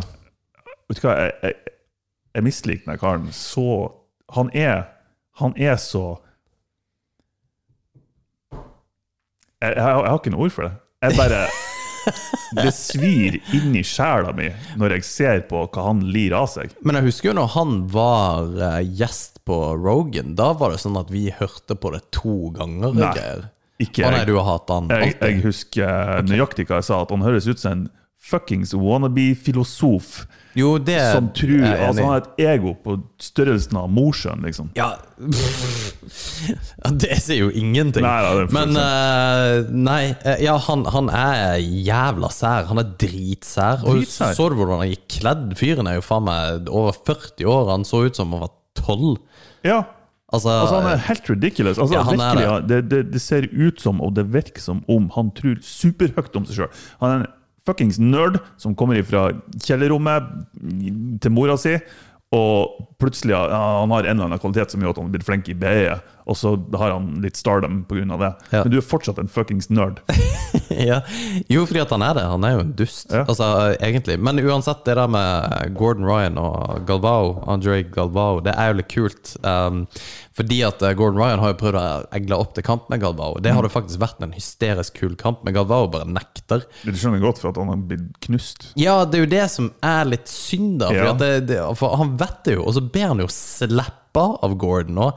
Vet 0.89 1.01
du 1.01 1.07
hva, 1.09 1.17
jeg, 1.27 1.33
jeg, 1.43 1.75
jeg 2.39 2.47
misliker 2.47 2.87
den 2.93 2.99
karen 3.01 3.27
så 3.37 3.67
Han 4.37 4.49
er 4.57 4.87
Han 5.43 5.53
er 5.61 5.77
så 5.83 6.05
jeg, 9.63 9.73
jeg, 9.73 9.83
har- 9.83 10.03
jeg 10.05 10.11
har 10.13 10.19
ikke 10.21 10.33
noe 10.35 10.45
ord 10.47 10.53
for 10.55 10.69
det. 10.69 10.75
Jeg 11.07 11.17
bare 11.19 11.47
Det 12.63 12.71
svir 12.77 13.37
inni 13.57 13.81
sjela 13.87 14.31
mi 14.37 14.47
når 14.79 14.93
jeg 14.97 15.07
ser 15.09 15.41
på 15.51 15.65
hva 15.75 15.87
han 15.89 16.05
lir 16.15 16.37
av 16.39 16.47
seg. 16.53 16.71
Men 16.87 17.01
jeg 17.01 17.09
husker 17.09 17.31
jo 17.33 17.37
når 17.41 17.49
han 17.57 17.73
var 17.91 18.53
eh, 18.63 18.83
gjest 19.01 19.41
på 19.49 19.57
Rogan, 19.81 20.37
da 20.39 20.53
var 20.59 20.71
det 20.75 20.79
sånn 20.85 20.99
at 21.01 21.11
vi 21.11 21.25
hørte 21.35 21.75
på 21.83 21.91
det 21.97 22.05
to 22.15 22.53
ganger. 22.55 22.95
Nei, 22.95 23.11
Ikke 23.83 24.07
Å 24.07 24.11
nei, 24.11 24.23
jeg. 24.23 24.31
du 24.31 24.39
har 24.39 24.47
hatt 24.49 24.71
han 24.73 24.89
Jeg, 24.89 25.17
jeg 25.21 25.43
husker 25.45 26.23
nøyaktig 26.25 26.65
hva 26.69 26.81
jeg 26.81 26.89
sa, 26.89 27.03
at 27.05 27.11
han 27.13 27.25
høres 27.27 27.49
ut 27.51 27.61
som 27.61 27.73
en 27.75 27.87
fuckings 28.27 28.73
wannabe-filosof 28.75 30.25
Jo, 30.57 30.79
det 30.83 30.99
som 31.13 31.29
tror 31.37 31.61
er 31.61 31.75
jeg 31.77 31.83
altså. 31.91 32.03
Han 32.03 32.11
har 32.11 32.23
et 32.23 32.41
ego 32.47 32.73
på 32.83 32.97
størrelsen 33.23 33.77
av 33.79 33.91
Mosjøen, 33.93 34.43
liksom. 34.47 34.71
Ja 34.79 34.95
Ja, 36.81 36.91
Det 36.91 37.19
sier 37.23 37.47
jo 37.47 37.51
ingenting. 37.53 38.05
Nei, 38.07 38.17
da, 38.25 38.33
er 38.33 38.53
Men 38.55 38.79
uh, 38.79 39.71
Nei, 39.73 40.01
eh, 40.25 40.43
ja, 40.47 40.57
han, 40.69 40.85
han 40.93 41.11
er 41.13 41.59
jævla 41.61 42.31
sær. 42.33 42.69
Han 42.71 42.81
er 42.83 42.93
dritsær. 43.01 43.85
Og 43.85 44.01
Dritsær. 44.01 44.35
så 44.39 44.49
du 44.53 44.57
hvordan 44.59 44.83
han 44.85 44.93
gikk 44.93 45.07
kledd? 45.19 45.47
Fyren 45.59 45.91
er 45.91 45.99
jo 45.99 46.07
faen 46.07 46.27
meg 46.29 46.71
over 46.73 46.97
40 46.97 47.49
år. 47.53 47.73
Han 47.75 47.87
så 47.89 48.05
ut 48.07 48.19
som 48.19 48.33
han 48.37 48.47
var 48.47 48.55
12. 48.81 49.17
Ja, 49.67 49.81
Altså, 50.35 50.51
altså 50.51 50.81
Han 50.81 50.89
er 50.91 51.03
helt 51.07 51.29
ridiculous. 51.31 51.79
Altså, 51.79 51.95
Ja, 51.95 52.03
han 52.03 52.21
er 52.21 52.35
det. 52.35 52.69
det. 52.69 52.79
Det, 52.91 53.13
det 53.13 53.21
ser 53.23 53.47
ut 53.53 53.81
som, 53.81 54.01
og 54.03 54.15
det 54.17 54.27
virker 54.35 54.61
som 54.61 54.83
om, 54.91 55.11
han 55.15 55.31
tror 55.37 55.61
superhøyt 55.63 56.35
om 56.37 56.47
seg 56.49 56.57
sjøl. 56.63 56.73
Han 57.01 57.11
er 57.13 57.21
en 57.21 57.29
fuckings 57.67 57.99
nerd 58.03 58.41
som 58.63 58.75
kommer 58.79 58.99
fra 59.07 59.29
kjellerrommet 59.63 60.27
til 61.23 61.33
mora 61.35 61.57
si, 61.59 61.77
og 62.35 62.89
plutselig 62.99 63.35
ja, 63.37 63.45
han 63.83 63.91
har 63.95 64.07
en 64.07 64.17
eller 64.17 64.29
annen 64.29 64.43
kvalitet 64.43 64.75
som 64.75 64.83
gjør 64.83 64.95
at 64.97 65.01
han 65.01 65.09
har 65.09 65.15
blitt 65.15 65.27
flink 65.27 65.49
i 65.51 65.55
BE, 65.55 65.97
og 66.27 66.37
så 66.37 66.57
har 66.75 66.91
han 66.91 67.21
litt 67.23 67.37
stardom 67.39 67.85
pga. 67.87 68.03
det. 68.19 68.33
Ja. 68.51 68.63
Men 68.65 68.73
du 68.73 68.79
er 68.81 68.83
fortsatt 68.85 69.19
en 69.23 69.29
fuckings 69.31 69.69
nerd. 69.71 70.01
ja. 70.71 71.01
Jo, 71.49 71.63
fordi 71.69 71.81
at 71.85 71.93
han 71.95 72.03
er 72.03 72.15
det. 72.19 72.25
Han 72.27 72.45
er 72.45 72.57
jo 72.57 72.63
en 72.65 72.73
dust, 72.79 73.13
Ja. 73.15 73.23
altså 73.29 73.47
egentlig. 73.79 74.19
Men 74.19 74.41
uansett, 74.43 74.83
det 74.89 74.97
der 74.99 75.07
med 75.13 75.75
Gordon 75.79 76.05
Ryan 76.09 76.39
og 76.43 76.83
Galvao, 76.89 77.37
Andre 77.47 77.83
Galvao, 77.95 78.41
det 78.43 78.57
er 78.59 78.73
jo 78.73 78.79
litt 78.81 78.91
kult. 78.91 79.37
Um, 79.47 79.85
fordi 80.37 80.59
at 80.67 80.83
eh, 80.85 80.93
Gordon 80.99 81.17
Ryan 81.23 81.41
har 81.41 81.55
jo 81.55 81.59
prøvd 81.63 81.79
å 81.81 81.85
egle 82.19 82.37
opp 82.43 82.53
til 82.59 82.67
kamp 82.67 82.91
med 82.93 83.01
Galvao. 83.07 83.39
Det 83.41 83.55
hadde 83.57 83.71
faktisk 83.73 84.03
vært 84.03 84.21
en 84.27 84.35
hysterisk 84.37 84.99
kul 84.99 85.15
kamp, 85.17 85.41
men 85.47 85.55
Galvao 85.57 85.87
bare 85.95 86.11
nekter. 86.11 86.67
Du 86.83 86.91
skjønner 86.93 87.23
godt 87.23 87.39
for 87.41 87.55
at 87.55 87.63
han 87.63 87.71
har 87.73 87.81
blitt 87.89 88.11
knust. 88.27 88.73
Ja, 88.77 88.99
det 89.07 89.21
er 89.23 89.25
jo 89.25 89.33
det 89.39 89.47
som 89.55 89.71
er 89.87 90.11
litt 90.11 90.29
synd, 90.29 90.81
da. 90.83 90.91
For, 90.91 91.07
Ja. 91.07 91.15
det, 91.23 91.33
det, 91.55 91.63
for 91.79 91.97
han 92.03 92.17
vet 92.21 92.43
det 92.45 92.59
jo, 92.59 92.67
og 92.67 92.75
så 92.77 92.83
ber 92.85 93.13
han 93.15 93.23
jo 93.25 93.31
slappe 93.33 94.27
av 94.43 94.59
Gordon 94.61 94.99
nå. 94.99 95.11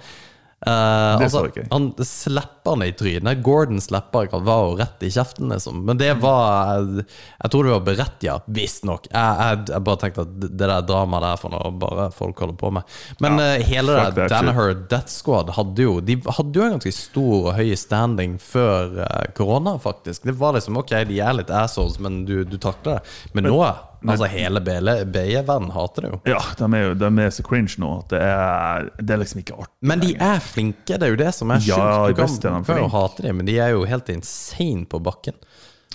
Det 0.60 1.26
altså, 1.26 1.46
ikke 1.48 1.64
han 1.72 1.86
slipper 2.04 2.74
han 2.74 2.84
i 2.84 2.92
trynet. 2.94 3.42
Gordon 3.46 3.80
slipper 3.82 4.28
jo 4.28 4.76
rett 4.80 5.04
i 5.08 5.12
kjeften, 5.14 5.50
liksom. 5.54 5.86
Men 5.88 5.98
det 5.98 6.12
var 6.20 6.84
Jeg 6.84 7.52
tror 7.52 7.64
det 7.64 7.72
var 7.72 7.86
berettiget, 7.88 8.50
visstnok. 8.52 9.08
Jeg, 9.12 9.38
jeg, 9.40 9.62
jeg 9.72 9.86
bare 9.88 10.02
tenkte 10.04 10.26
at 10.28 10.34
det 10.44 10.52
der 10.60 10.86
dramaet 10.88 11.26
der 11.26 11.42
for 11.42 11.56
noe 11.56 11.72
bare 11.80 12.10
folk 12.16 12.44
holder 12.44 12.60
på 12.60 12.74
med. 12.76 12.98
Men 13.24 13.40
eh, 13.40 13.64
hele 13.70 13.96
det 14.16 14.28
Danaher 14.32 14.76
Death 14.90 15.12
Squad 15.14 15.54
hadde 15.56 15.86
jo 15.86 16.00
De 16.04 16.18
hadde 16.28 16.60
jo 16.60 16.66
en 16.66 16.76
ganske 16.78 16.94
stor 16.96 17.36
og 17.40 17.54
høy 17.58 17.74
standing 17.80 18.38
før 18.44 19.00
eh, 19.06 19.30
korona, 19.38 19.78
faktisk. 19.82 20.28
Det 20.28 20.36
var 20.40 20.58
liksom 20.58 20.80
ok, 20.82 20.98
de 21.10 21.22
er 21.24 21.40
litt 21.40 21.54
assholes, 21.54 22.00
men 22.04 22.24
du, 22.28 22.42
du 22.44 22.58
takler 22.60 23.00
det. 23.00 23.16
Men 23.38 23.50
nå 23.50 23.62
Altså, 24.08 24.28
hele 24.32 24.62
BI-verden 24.64 25.72
hater 25.76 26.06
det 26.06 26.10
jo. 26.14 26.20
Ja, 26.32 26.40
de 26.60 26.68
er 26.78 26.84
jo 26.86 26.94
de 27.02 27.10
er 27.26 27.34
så 27.36 27.44
cringe 27.44 27.76
nå 27.84 27.90
at 28.00 28.14
det 28.14 28.22
er, 28.24 28.90
det 29.00 29.16
er 29.16 29.22
liksom 29.24 29.42
ikke 29.42 29.58
artig. 29.60 29.76
Men 29.92 30.00
de 30.04 30.14
er 30.16 30.40
flinke, 30.44 30.96
det 31.00 31.04
er 31.10 31.12
jo 31.16 31.20
det 31.20 31.34
som 31.36 31.52
er 31.52 31.60
sjukt. 31.66 31.74
Ja, 31.76 32.08
du 32.08 32.14
kan 32.16 32.36
de 32.40 32.62
flinke. 32.70 32.92
hate 32.96 33.26
dem, 33.28 33.42
men 33.42 33.50
de 33.50 33.58
er 33.60 33.74
jo 33.76 33.82
helt 33.90 34.10
insane 34.14 34.86
på 34.88 35.02
bakken. 35.04 35.36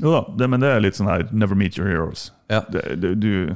Jo 0.02 0.10
da, 0.10 0.24
det, 0.36 0.50
men 0.50 0.60
det 0.60 0.72
er 0.74 0.82
litt 0.82 0.96
sånn 0.98 1.06
her 1.06 1.22
Never 1.30 1.54
meet 1.54 1.78
your 1.78 1.86
heroes. 1.88 2.32
Ja. 2.50 2.64
Det, 2.68 2.82
det, 3.00 3.14
du, 3.22 3.54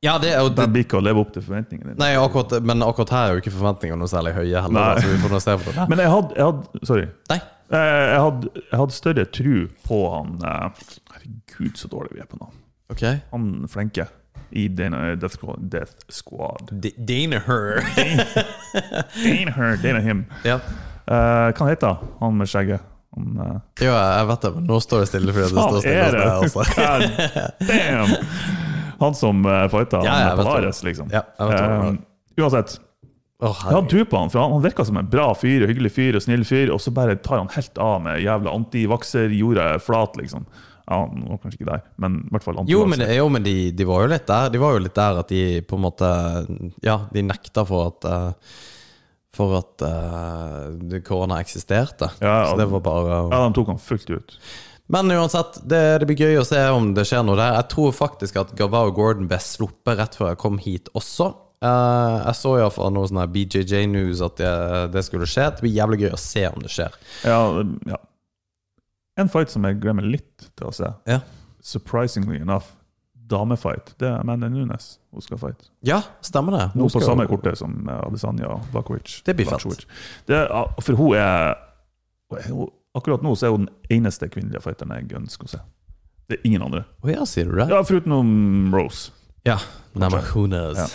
Ja, 0.00 0.14
det 0.22 0.30
jo 0.32 0.48
det, 0.54 0.66
blir 0.72 0.84
ikke 0.86 0.98
å 1.00 1.04
leve 1.04 1.20
opp 1.20 1.32
til 1.34 1.42
forventningene. 1.44 1.94
Nei, 2.00 2.14
akkurat, 2.16 2.56
men 2.64 2.82
akkurat 2.86 3.10
her 3.14 3.26
er 3.28 3.36
jo 3.36 3.42
ikke 3.42 3.52
forventningene 3.54 3.98
noe 4.00 4.10
særlig 4.10 4.32
høye 4.38 4.62
heller, 4.64 5.00
så 5.02 5.10
vi 5.10 5.18
får 5.22 5.34
noe 5.36 5.44
se 5.44 5.56
på 5.60 5.74
det. 5.76 5.86
Men 5.92 6.02
jeg 6.02 6.12
hadde, 6.14 6.36
jeg 6.38 6.48
hadde 6.50 6.86
Sorry. 6.88 7.06
Nei. 7.34 7.38
Eh, 7.68 8.04
Jeg 8.14 8.20
hadde, 8.24 8.50
jeg 8.62 8.78
hadde 8.80 8.94
større 8.96 9.24
tro 9.38 9.56
på 9.84 9.98
han 10.14 10.30
eh, 10.40 10.86
Herregud, 11.12 11.74
så 11.76 11.90
dårlig 11.92 12.14
vi 12.16 12.22
er 12.24 12.30
på 12.30 12.38
nå. 12.40 12.48
Ok. 12.92 13.02
Han 13.30 13.68
flenke 13.68 14.06
i 14.50 14.68
Dana 14.68 15.14
Death 15.16 15.34
Squad. 15.34 15.70
Death 15.70 15.92
Squad. 16.08 16.70
Danaher. 16.96 17.80
Dana 19.24 19.50
her, 19.50 19.76
Dana 19.82 20.00
him. 20.00 20.24
ja. 20.44 20.60
Uh, 21.08 21.48
hva 21.56 21.66
heter 21.70 22.00
han 22.20 22.34
med 22.36 22.48
skjegget? 22.50 22.82
Han, 23.16 23.28
uh, 23.40 23.54
jo, 23.80 23.88
jeg 23.88 24.26
vet 24.28 24.42
det, 24.44 24.50
men 24.58 24.66
nå 24.68 24.80
står 24.84 25.00
det 25.00 25.06
stille 25.08 25.32
fordi 25.32 25.46
det 25.46 25.52
står 25.54 25.78
faen 25.86 25.94
er 25.94 26.16
det? 26.18 26.26
Altså. 26.34 26.66
Damn! 27.70 28.12
Han 28.98 29.16
som 29.16 29.40
uh, 29.46 29.62
fighta 29.72 30.02
Ja, 30.04 30.18
ja. 30.26 30.34
Palares, 30.36 30.82
liksom. 30.84 31.08
Ja. 31.14 31.24
Eh, 31.40 31.96
uansett, 32.36 32.76
Oh, 33.38 33.54
jeg 33.54 33.70
hadde 33.70 33.86
tro 33.92 34.00
på 34.10 34.18
han, 34.18 34.30
for 34.32 34.42
han, 34.42 34.52
han 34.56 34.62
virka 34.64 34.82
som 34.82 34.96
en 34.98 35.06
bra 35.06 35.28
fyr, 35.38 35.62
hyggelig 35.70 35.92
fyr 35.94 36.16
og 36.18 36.24
snill 36.24 36.40
fyr, 36.42 36.72
og 36.74 36.80
så 36.82 36.90
bare 36.90 37.14
tar 37.22 37.38
han 37.38 37.50
helt 37.54 37.76
av 37.78 38.00
med 38.02 38.18
jævla 38.18 38.50
antivakser, 38.50 39.30
jorda 39.30 39.68
er 39.76 39.84
flat, 39.84 40.18
liksom. 40.18 40.42
Ja, 40.88 41.02
nå 41.12 41.36
kanskje 41.42 41.58
ikke 41.58 41.68
der, 41.68 41.82
men 42.00 42.22
i 42.22 42.32
hvert 42.32 42.46
fall 42.46 42.62
Jo, 42.70 42.86
men, 42.88 43.02
jo, 43.12 43.26
men 43.32 43.44
de, 43.44 43.56
de 43.76 43.86
var 43.88 44.06
jo 44.06 44.12
litt 44.14 44.24
der 44.28 44.48
De 44.54 44.60
var 44.62 44.72
jo 44.72 44.80
litt 44.86 44.96
der 44.96 45.20
at 45.20 45.28
de 45.28 45.42
på 45.68 45.76
en 45.76 45.84
måte 45.84 46.08
Ja, 46.84 47.02
de 47.12 47.24
nekta 47.28 47.64
for 47.68 47.90
at 47.90 48.06
eh, 48.08 48.54
For 49.36 49.58
at 49.58 49.84
uh, 49.84 50.96
korona 51.04 51.42
eksisterte. 51.44 52.08
Ja, 52.24 52.48
Så 52.48 52.56
det 52.58 52.70
var 52.72 52.82
bare 52.86 53.20
Ja, 53.28 53.42
de 53.44 53.52
tok 53.58 53.68
han 53.74 53.82
fullt 53.82 54.08
ut. 54.10 54.32
Men 54.88 55.12
uansett, 55.12 55.60
det, 55.68 55.82
det 56.00 56.08
blir 56.08 56.24
gøy 56.24 56.40
å 56.40 56.46
se 56.48 56.62
om 56.72 56.94
det 56.96 57.04
skjer 57.06 57.20
noe 57.28 57.36
der. 57.36 57.58
Jeg 57.58 57.68
tror 57.74 57.92
faktisk 57.92 58.40
at 58.40 58.54
Gavao 58.56 58.88
Gordon 58.96 59.28
ble 59.28 59.36
sluppet 59.44 60.00
rett 60.00 60.16
før 60.16 60.32
jeg 60.32 60.40
kom 60.40 60.56
hit 60.64 60.88
også. 60.96 61.28
Uh, 61.60 62.24
jeg 62.24 62.38
så 62.38 62.54
iallfall 62.56 62.94
noe 62.96 63.10
sånn 63.10 63.20
BJJ 63.34 63.84
News 63.92 64.24
at 64.24 64.40
det, 64.40 64.52
det 64.96 65.04
skulle 65.04 65.28
skje. 65.28 65.50
Det 65.52 65.66
blir 65.66 65.76
jævlig 65.76 66.06
gøy 66.06 66.16
å 66.16 66.22
se 66.22 66.46
om 66.48 66.64
det 66.64 66.72
skjer. 66.72 66.96
Ja, 67.28 67.42
ja. 67.92 68.00
En 69.18 69.28
fight 69.28 69.50
som 69.50 69.64
jeg 69.66 69.80
glemmer 69.82 70.06
litt 70.06 70.48
til 70.56 70.68
å 70.68 70.72
se, 70.74 70.92
Ja, 71.10 71.20
surprisingly 71.60 72.38
enough, 72.40 72.68
damefight. 73.28 73.90
Det 73.98 74.06
er 74.08 74.20
Amanda 74.22 74.48
Nunes 74.48 74.98
hun 75.12 75.20
skal 75.24 75.38
fight. 75.42 75.70
ja 75.84 75.98
stemmer 76.24 76.54
det. 76.54 76.66
Nå 76.78 76.86
Hun 76.86 76.90
på 76.94 77.02
samme 77.04 77.26
kortet 77.28 77.58
som 77.58 77.74
eh, 77.88 77.98
Adesanya 78.06 78.46
og 78.54 78.62
Det 79.26 79.34
blir 79.36 79.46
fett. 79.50 79.86
Det, 80.26 80.36
er- 80.36 80.80
for 80.80 80.94
hun 80.96 81.14
er 81.18 81.56
Akkurat 82.96 83.22
nå 83.22 83.34
så 83.36 83.46
er 83.46 83.50
hun 83.54 83.66
den 83.66 83.98
eneste 84.00 84.28
kvinnelige 84.32 84.62
fighteren 84.64 84.90
jeg 84.96 85.12
ønsker 85.16 85.44
å 85.44 85.48
se. 85.52 85.58
Det 86.28 86.38
er 86.38 86.46
ingen 86.48 86.62
andre. 86.62 86.84
Oh, 87.02 87.10
ja, 87.10 87.24
sier 87.28 87.44
du 87.48 87.56
det? 87.56 87.68
Ja, 87.70 87.82
Foruten 87.86 88.72
Rose. 88.74 89.12
Ja. 89.48 89.58
Knows? 89.98 90.78
Ja. 90.78 90.86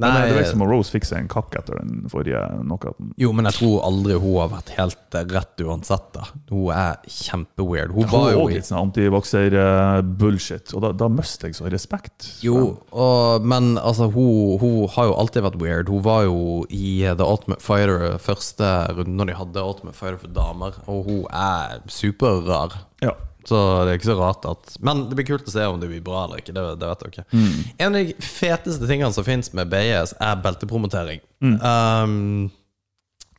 Nei, 0.00 0.08
Men 0.08 0.22
det 0.28 0.34
virker 0.34 0.50
som 0.54 0.62
om 0.64 0.70
Rose 0.70 0.92
fikk 0.94 1.04
seg 1.04 1.18
en 1.20 1.28
kakk 1.30 1.56
etter 1.60 1.76
den 1.76 2.06
forrige 2.08 2.40
knockouten. 2.62 3.10
Jo, 3.20 3.32
men 3.36 3.44
jeg 3.48 3.58
tror 3.58 3.82
aldri 3.84 4.16
hun 4.20 4.36
har 4.40 4.50
vært 4.54 4.72
helt 4.78 5.16
eh, 5.18 5.26
rett 5.34 5.60
uansett. 5.64 6.06
da 6.14 6.24
Hun 6.48 6.70
er 6.72 6.96
kjempeweird. 7.04 7.92
Hun 7.92 8.06
Hun 8.06 8.12
var 8.12 8.24
var 8.24 8.32
jo 8.32 8.46
litt 8.48 8.68
sånn 8.68 8.80
antivokser-bullshit, 8.86 10.72
og 10.76 10.84
da, 10.86 10.92
da 11.04 11.10
mister 11.12 11.50
jeg 11.50 11.58
så 11.58 11.68
respekt. 11.72 12.30
Jo, 12.44 12.78
og, 12.92 13.44
men 13.44 13.74
altså, 13.76 14.08
hun, 14.14 14.56
hun 14.62 14.88
har 14.96 15.10
jo 15.10 15.16
alltid 15.20 15.44
vært 15.50 15.60
weird. 15.60 15.92
Hun 15.92 16.04
var 16.06 16.24
jo 16.28 16.38
i 16.72 17.00
The 17.10 17.26
Ultimate 17.26 17.64
Fighter 17.64 18.16
første 18.22 18.70
runden 18.94 19.18
når 19.20 19.32
de 19.32 19.40
hadde 19.42 19.66
Ultimate 19.74 19.98
Fighter 20.00 20.20
for 20.24 20.32
damer, 20.40 20.80
og 20.88 21.04
hun 21.10 21.26
er 21.28 21.82
superrar. 21.92 22.80
Ja. 23.04 23.16
Så 23.48 23.56
det 23.86 23.92
er 23.94 23.98
ikke 24.00 24.10
så 24.10 24.18
rart 24.18 24.44
at 24.50 24.74
Men 24.84 25.06
det 25.08 25.16
blir 25.16 25.26
kult 25.30 25.48
å 25.48 25.52
se 25.54 25.64
om 25.64 25.78
det 25.80 25.88
blir 25.88 26.02
bra 26.04 26.26
eller 26.26 26.42
ikke. 26.42 26.52
Det, 26.56 26.64
det 26.80 26.90
vet 26.90 27.04
dere. 27.04 27.12
ikke. 27.14 27.40
En 27.80 27.94
av 27.96 27.98
de 28.10 28.14
feteste 28.26 28.88
tingene 28.90 29.12
som 29.16 29.24
fins 29.26 29.52
med 29.56 29.70
BS, 29.72 30.14
er 30.20 30.42
beltepromotering. 30.44 31.22
Um, 31.40 32.50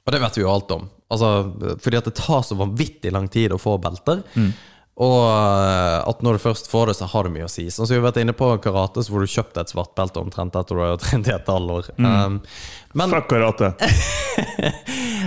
og 0.01 0.15
det 0.15 0.21
vet 0.23 0.37
vi 0.39 0.43
jo 0.45 0.49
alt 0.51 0.73
om. 0.73 0.87
Altså, 1.11 1.29
fordi 1.83 1.99
at 1.99 2.07
det 2.09 2.15
tar 2.17 2.41
så 2.47 2.57
vanvittig 2.57 3.11
lang 3.13 3.27
tid 3.31 3.53
å 3.53 3.59
få 3.61 3.77
belter. 3.83 4.23
Og 5.01 5.21
eh, 5.23 5.99
at 6.09 6.19
når 6.21 6.35
du 6.37 6.41
først 6.43 6.67
får 6.69 6.91
det, 6.91 6.95
så 6.99 7.07
har 7.09 7.25
det 7.25 7.31
mye 7.33 7.45
å 7.47 7.51
si. 7.51 7.63
Sånn 7.71 7.87
som 7.87 7.95
vi 7.95 7.99
har 8.01 8.07
vært 8.09 8.19
inne 8.21 8.35
på 8.37 8.49
karate, 8.61 9.01
så 9.01 9.13
får 9.13 9.23
du 9.23 9.31
kjøpt 9.33 9.57
et 9.61 9.71
svart 9.71 9.93
belte 9.97 10.21
omtrent 10.21 10.57
etter 10.59 10.77
du 10.77 10.81
har 10.83 10.99
trent 11.01 11.29
i 11.29 11.33
et 11.33 11.47
halvår. 11.49 11.89
Um, 11.97 12.41
men 12.99 13.13
Fuck 13.15 13.29
karate. 13.31 13.71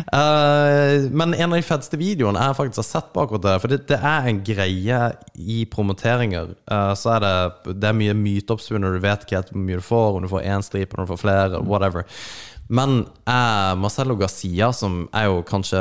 Eh, 0.01 1.07
men 1.11 1.35
en 1.35 1.53
av 1.53 1.59
de 1.59 1.67
feteste 1.67 1.99
videoene 2.01 2.41
jeg 2.43 2.57
faktisk 2.59 2.83
har 2.83 2.89
sett 2.89 3.13
på 3.15 3.25
akkurat 3.25 3.45
det, 3.47 3.55
for 3.63 3.73
det, 3.73 3.81
det 3.91 3.99
er 4.01 4.31
en 4.31 4.41
greie 4.47 5.03
i 5.35 5.61
promoteringer. 5.71 6.55
Uh, 6.71 6.93
så 6.99 7.17
er 7.17 7.25
det, 7.25 7.35
det 7.83 7.91
er 7.91 7.99
mye 7.99 8.17
myteoppspunnet, 8.19 8.97
du 8.97 9.05
vet 9.05 9.25
ikke 9.27 9.39
helt 9.41 9.53
hvor 9.55 9.65
mye 9.69 9.81
du 9.81 9.87
får, 9.87 10.09
om 10.19 10.27
du 10.27 10.33
får 10.33 10.49
én 10.55 10.67
stripe, 10.67 10.97
om 10.97 11.05
du 11.05 11.13
får 11.13 11.23
flere, 11.23 11.63
whatever. 11.65 12.07
Men 12.73 13.03
er 13.29 13.77
Marcello 13.77 14.17
Garcia, 14.17 14.71
som 14.73 15.03
er 15.13 15.27
jo 15.29 15.43
kanskje 15.45 15.81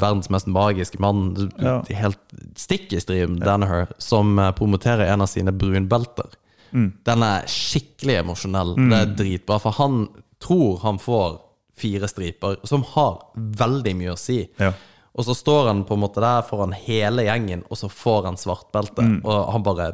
verdens 0.00 0.30
mest 0.32 0.48
magiske 0.48 1.00
mann, 1.04 1.50
Ja. 1.60 1.82
helt 1.90 2.20
stikk 2.56 2.94
i 2.96 3.00
strid 3.00 3.28
med 3.34 3.44
Danaher, 3.44 3.90
som 3.98 4.38
eh, 4.38 4.52
promoterer 4.56 5.12
en 5.12 5.20
av 5.20 5.28
sine 5.28 5.52
brunbelter. 5.52 6.32
Den 6.72 7.22
er 7.24 7.46
skikkelig 7.48 8.18
emosjonell. 8.22 8.74
Det 8.76 8.96
er 8.98 9.12
dritbra, 9.16 9.56
for 9.60 9.76
han 9.78 10.02
tror 10.40 10.80
han 10.82 10.98
får 11.00 11.38
fire 11.78 12.08
striper, 12.10 12.58
som 12.68 12.84
har 12.94 13.18
veldig 13.34 13.94
mye 13.98 14.14
å 14.14 14.18
si. 14.20 14.42
Ja. 14.60 14.72
Og 15.18 15.26
så 15.26 15.34
står 15.34 15.66
han 15.72 15.84
på 15.88 15.96
en 15.96 16.02
måte 16.04 16.22
der 16.22 16.44
foran 16.46 16.74
hele 16.76 17.24
gjengen, 17.26 17.64
og 17.70 17.78
så 17.80 17.88
får 17.90 18.28
han 18.28 18.36
svartbelte. 18.38 19.06
Og 19.26 19.52
han 19.54 19.64
bare 19.66 19.92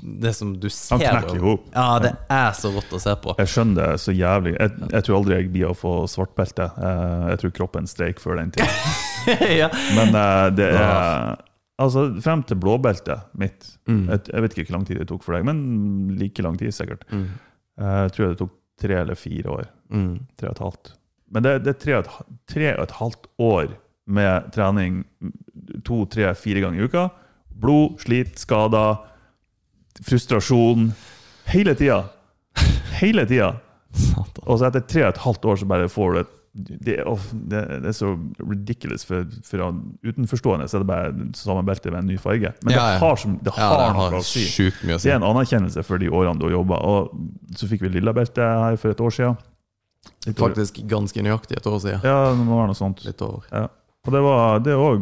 Det 0.00 0.30
som 0.32 0.54
du 0.56 0.68
ser 0.70 0.96
Han 0.96 1.02
knekker 1.20 1.34
i 1.34 1.38
ihop. 1.42 1.64
Ja, 1.74 1.98
det 2.00 2.14
er 2.32 2.54
så 2.56 2.70
rått 2.72 2.92
å 2.96 3.00
se 3.02 3.12
på. 3.20 3.34
Jeg 3.36 3.50
skjønner 3.52 3.90
det 3.92 4.00
så 4.00 4.14
jævlig. 4.16 4.54
Jeg, 4.56 4.70
jeg 4.94 5.04
tror 5.04 5.16
aldri 5.18 5.34
jeg 5.36 5.50
blir 5.52 5.66
å 5.68 5.74
få 5.76 5.92
svartbelte. 6.08 6.70
Eh, 6.72 7.26
Jeg 7.34 7.40
tror 7.42 7.52
kroppen 7.58 7.86
streik 7.90 8.22
før 8.22 8.38
den 8.40 8.54
tid. 8.54 8.64
ja. 9.60 9.68
Men 9.98 10.14
eh, 10.16 10.46
det 10.56 10.70
er 10.72 11.36
Altså, 11.80 12.06
frem 12.20 12.42
til 12.44 12.58
blåbeltet 12.60 13.30
mitt 13.40 13.70
jeg, 13.88 14.18
jeg 14.28 14.42
vet 14.44 14.52
ikke 14.56 14.66
hvor 14.68 14.74
lang 14.76 14.82
tid 14.88 14.98
det 15.00 15.06
tok 15.08 15.22
for 15.24 15.32
deg, 15.36 15.46
men 15.48 15.60
like 16.20 16.42
lang 16.44 16.58
tid 16.60 16.74
sikkert. 16.76 17.06
Mm. 17.08 17.28
Jeg 17.80 18.10
tror 18.16 18.26
det 18.28 18.38
tok 18.42 18.52
tre 18.80 18.98
eller 19.00 19.16
fire 19.16 19.54
år. 19.54 19.68
Mm. 19.92 20.10
Tre 20.36 20.50
og 20.50 20.52
et 20.56 20.60
halvt. 20.64 20.90
Men 21.30 21.44
det, 21.46 21.52
det 21.64 21.74
er 21.76 21.80
tre 21.84 21.96
og, 21.98 22.04
et, 22.08 22.36
tre 22.50 22.72
og 22.76 22.82
et 22.88 22.96
halvt 22.98 23.28
år 23.46 23.72
med 24.10 24.48
trening 24.54 25.04
to, 25.86 26.02
tre, 26.10 26.32
fire 26.34 26.64
ganger 26.64 26.80
i 26.82 26.88
uka. 26.90 27.04
Blod, 27.60 28.00
slit, 28.02 28.34
skader, 28.40 28.98
frustrasjon. 30.06 30.90
Hele 31.52 31.74
tida. 31.78 32.02
Hele 33.00 33.26
tida. 33.30 33.54
Og 34.46 34.58
så 34.60 34.68
etter 34.70 34.84
tre 34.86 35.06
og 35.06 35.14
et 35.14 35.24
halvt 35.24 35.48
år 35.50 35.58
så 35.62 35.70
bare 35.70 35.88
får 35.90 36.12
du 36.14 36.20
et 36.24 36.36
det, 36.50 36.96
det, 37.46 37.58
det 37.84 37.86
er 37.86 37.94
så 37.94 38.08
ridiculous 38.42 39.04
for, 39.06 39.22
for 39.46 39.62
utenforstående. 40.02 40.66
Så 40.66 40.80
er 40.80 40.82
det 40.82 40.88
bare 40.88 41.28
samme 41.38 41.62
belte 41.68 41.92
med 41.94 42.00
en 42.02 42.08
ny 42.10 42.16
farge. 42.18 42.50
Men 42.66 42.74
Ja, 42.74 42.86
ja. 42.88 42.96
det 42.96 43.04
har, 43.04 43.20
som, 43.22 43.36
det 43.38 43.52
Ja, 43.54 43.68
har 43.70 43.94
noe 43.94 44.18
å 44.18 44.24
si. 44.26 44.42
å 44.66 44.98
Det 44.98 45.12
er 45.12 45.20
en 45.20 45.28
anerkjennelse 45.28 45.84
for 45.86 46.02
de 46.02 46.10
årene 46.10 46.40
du 46.42 46.48
har 46.48 46.56
jobba. 46.56 46.80
Så 47.54 47.70
fikk 47.70 47.84
vi 47.86 47.92
lilla 47.94 48.10
belte 48.16 48.42
her 48.42 48.74
for 48.82 48.90
et 48.90 49.00
år 49.06 49.14
siden. 49.14 49.38
Faktisk 50.36 50.80
ganske 50.88 51.22
nøyaktig 51.24 51.56
et 51.58 51.66
år 51.66 51.78
siden. 51.82 52.00
Ja, 52.04 52.30
det 52.32 52.44
må 52.44 52.58
være 52.60 52.72
noe 52.72 52.78
sånt. 52.78 53.02
Litt 53.06 53.20
over. 53.24 53.44
Ja. 53.52 53.66
Og 54.06 54.14
det 54.14 54.20
var 54.24 54.62
det 54.64 54.76
var 54.80 54.98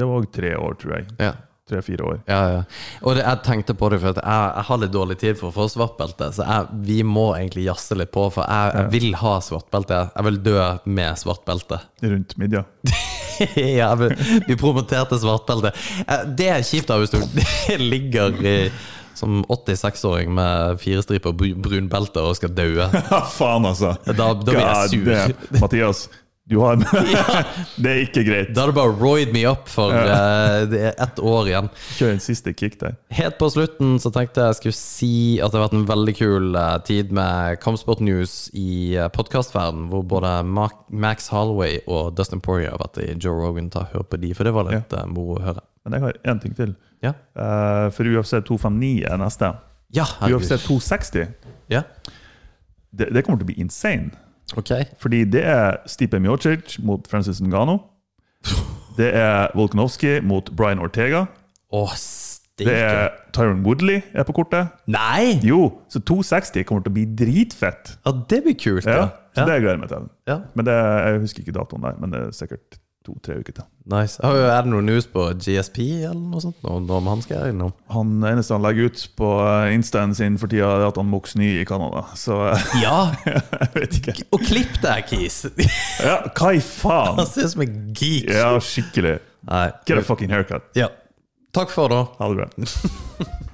det 0.00 0.06
var 0.10 0.26
tre 0.34 0.56
år, 0.58 0.76
tror 0.80 0.96
jeg. 0.98 1.08
Ja. 1.22 1.32
Tre-fire 1.70 2.02
år. 2.02 2.16
Ja, 2.26 2.38
ja. 2.50 2.62
Og 3.06 3.14
det, 3.14 3.22
jeg 3.22 3.42
tenkte 3.46 3.76
på 3.78 3.88
det, 3.92 4.00
for 4.02 4.16
jeg, 4.18 4.24
jeg 4.26 4.64
har 4.66 4.78
litt 4.82 4.90
dårlig 4.94 5.16
tid 5.20 5.36
for 5.38 5.52
å 5.52 5.54
få 5.54 5.68
svartbelte. 5.70 6.32
Så 6.34 6.42
jeg, 6.42 6.66
vi 6.88 6.96
må 7.06 7.28
egentlig 7.36 7.68
jazze 7.68 7.94
litt 8.00 8.10
på, 8.14 8.24
for 8.34 8.42
jeg, 8.42 8.72
jeg 8.74 8.90
vil 8.96 9.14
ha 9.20 9.36
svartbelte. 9.46 10.00
Jeg 10.16 10.26
vil 10.26 10.40
dø 10.48 10.56
med 10.98 11.20
svartbelte. 11.22 11.78
Rundt 12.02 12.34
midja. 12.42 12.64
ja, 13.78 13.92
vi 13.94 14.56
promoterte 14.58 15.20
svartbelte. 15.22 15.70
Eh, 16.08 16.24
Det 16.40 16.48
er 16.56 16.66
kjipt 16.66 16.90
da 16.90 16.98
hvis 17.04 17.14
du 17.14 17.20
ligger 17.92 18.34
i, 18.42 18.56
som 19.18 19.42
86-åring 19.44 20.32
med 20.34 20.80
fire 20.80 21.04
striper 21.04 21.34
brun 21.34 21.90
belte 21.92 22.24
og 22.24 22.38
skal 22.38 22.54
daue. 22.56 22.88
Faen, 23.38 23.68
altså! 23.68 23.94
Da, 24.06 24.32
da 24.32 24.34
blir 24.44 24.64
jeg 24.64 24.90
sur. 24.94 25.06
damn. 25.10 25.60
Mathias, 25.60 26.08
du 26.50 26.58
har 26.58 26.76
Det 27.82 27.90
er 27.90 28.00
ikke 28.02 28.24
greit. 28.26 28.50
Da 28.56 28.64
er 28.64 28.72
du 28.72 28.76
bare 28.76 28.94
roid 28.98 29.30
me 29.34 29.44
up 29.48 29.68
for 29.70 29.94
eh, 29.94 30.64
det 30.70 30.80
er 30.88 30.96
ett 30.98 31.20
år 31.22 31.50
igjen. 31.50 31.70
Kjør 31.94 32.14
en 32.16 32.22
siste 32.24 32.54
kick 32.56 32.78
der. 32.80 32.96
Helt 33.14 33.38
på 33.38 33.50
slutten 33.54 33.98
så 34.02 34.10
tenkte 34.14 34.48
jeg 34.48 34.58
skulle 34.58 34.78
si 34.78 35.12
at 35.38 35.52
det 35.52 35.60
har 35.60 35.68
vært 35.68 35.78
en 35.78 35.86
veldig 35.90 36.16
kul 36.18 36.58
eh, 36.58 36.76
tid 36.88 37.14
med 37.14 37.60
Kampsport 37.62 38.02
News 38.02 38.34
i 38.58 38.96
uh, 38.98 39.06
podkastverden, 39.14 39.86
hvor 39.92 40.02
både 40.10 40.40
Mark, 40.46 40.82
Max 40.90 41.30
Holloway 41.30 41.78
og 41.86 42.16
Dustin 42.18 42.42
Poirier 42.42 42.74
har 42.74 42.82
vært 42.82 42.98
i 43.04 43.12
Joe 43.14 43.38
Rogan. 43.38 43.70
Ta 43.70 43.86
Hør 43.94 44.08
på 44.10 44.18
de, 44.20 44.34
for 44.34 44.48
det 44.48 44.56
var 44.56 44.66
litt 44.66 44.96
eh, 44.96 45.06
moro 45.10 45.38
å 45.38 45.44
høre. 45.44 45.62
Men 45.86 45.96
jeg 45.96 46.08
har 46.08 46.18
én 46.34 46.42
ting 46.42 46.58
til. 46.58 46.74
Ja, 47.02 47.12
Uh, 47.36 47.88
for 47.94 48.04
UFC 48.04 48.34
259 48.44 49.04
er 49.08 49.16
neste. 49.16 49.52
ja 49.94 50.04
UFC 50.22 50.52
260 50.66 51.26
Ja, 51.70 51.82
det, 52.92 53.08
det 53.14 53.24
kommer 53.24 53.38
til 53.40 53.46
å 53.46 53.50
bli 53.52 53.60
insane. 53.62 54.10
Okay. 54.58 54.84
Fordi 54.98 55.24
det 55.24 55.44
er 55.46 55.76
Stipe 55.86 56.18
Mjocic 56.20 56.78
mot 56.82 57.06
Francis 57.08 57.40
Ngano. 57.40 57.78
Det 58.98 59.14
er 59.16 59.52
Volkanovski 59.54 60.18
mot 60.26 60.50
Brian 60.56 60.78
Ortega. 60.82 61.24
Oh, 61.72 61.92
Det 62.58 62.66
er 62.74 63.08
Tyron 63.32 63.62
Woodley 63.64 64.00
er 64.12 64.26
på 64.28 64.32
kortet. 64.36 64.68
Nei! 64.90 65.38
Jo, 65.46 65.70
så 65.88 66.02
260 66.02 66.64
kommer 66.68 66.82
til 66.84 66.90
å 66.92 66.96
bli 66.98 67.04
dritfett. 67.16 67.94
Ja, 68.04 68.12
det 68.28 68.42
blir 68.44 68.56
kult, 68.60 68.84
Ja, 68.84 68.96
ja. 68.98 69.06
så 69.38 69.46
det 69.46 69.60
gleder 69.62 69.76
jeg 69.78 69.80
meg 69.84 69.88
til. 69.94 70.08
ja. 70.28 70.38
Men 70.54 70.66
det, 70.66 70.74
Jeg 70.74 71.20
husker 71.22 71.40
ikke 71.46 71.56
datoen 71.56 71.86
der, 71.86 71.94
men 72.02 72.10
det 72.12 72.20
er 72.26 72.30
sikkert 72.36 72.80
to-tre 73.10 73.40
uker 73.42 73.56
til. 73.58 73.66
Nice. 73.90 74.20
Er 74.22 74.62
det 74.62 74.70
noe 74.70 74.84
news 74.86 75.06
på 75.10 75.24
GSP 75.40 75.80
eller 76.06 76.20
noe 76.20 76.42
sånt? 76.44 76.58
Noe 76.62 76.98
om 77.00 77.08
han 77.10 77.22
skal 77.24 77.50
innom? 77.50 77.72
Han 77.90 78.12
eneste 78.28 78.54
han 78.54 78.62
legger 78.62 78.90
ut 78.90 79.02
på 79.18 79.30
eh, 79.42 79.72
instaen 79.74 80.14
sin 80.14 80.38
for 80.38 80.52
tida, 80.52 80.68
er 80.78 80.86
at 80.90 81.00
han 81.00 81.10
må 81.10 81.22
sny 81.26 81.48
i 81.62 81.66
Canada. 81.68 82.04
Så 82.18 82.38
eh, 82.52 82.68
Ja! 82.84 83.00
jeg 83.26 83.70
vet 83.74 83.98
ikke. 84.00 84.16
Og 84.36 84.46
klipp 84.46 84.78
deg, 84.84 85.10
Kis! 85.10 85.42
Ja, 86.06 86.20
hva 86.30 86.54
i 86.56 86.62
faen? 86.64 87.18
Han 87.18 87.28
ser 87.28 87.48
ut 87.48 87.54
som 87.56 87.66
en 87.66 87.76
geek. 87.92 88.30
Ja, 88.32 88.54
skikkelig. 88.62 89.18
Nei. 89.50 89.66
Get 89.88 90.00
a 90.00 90.06
fucking 90.06 90.32
haircut. 90.32 90.70
Ja. 90.78 90.88
Takk 91.56 91.72
for 91.74 91.90
det. 91.90 92.04
Ha 92.20 92.30
det 92.30 92.44
bra. 92.44 93.46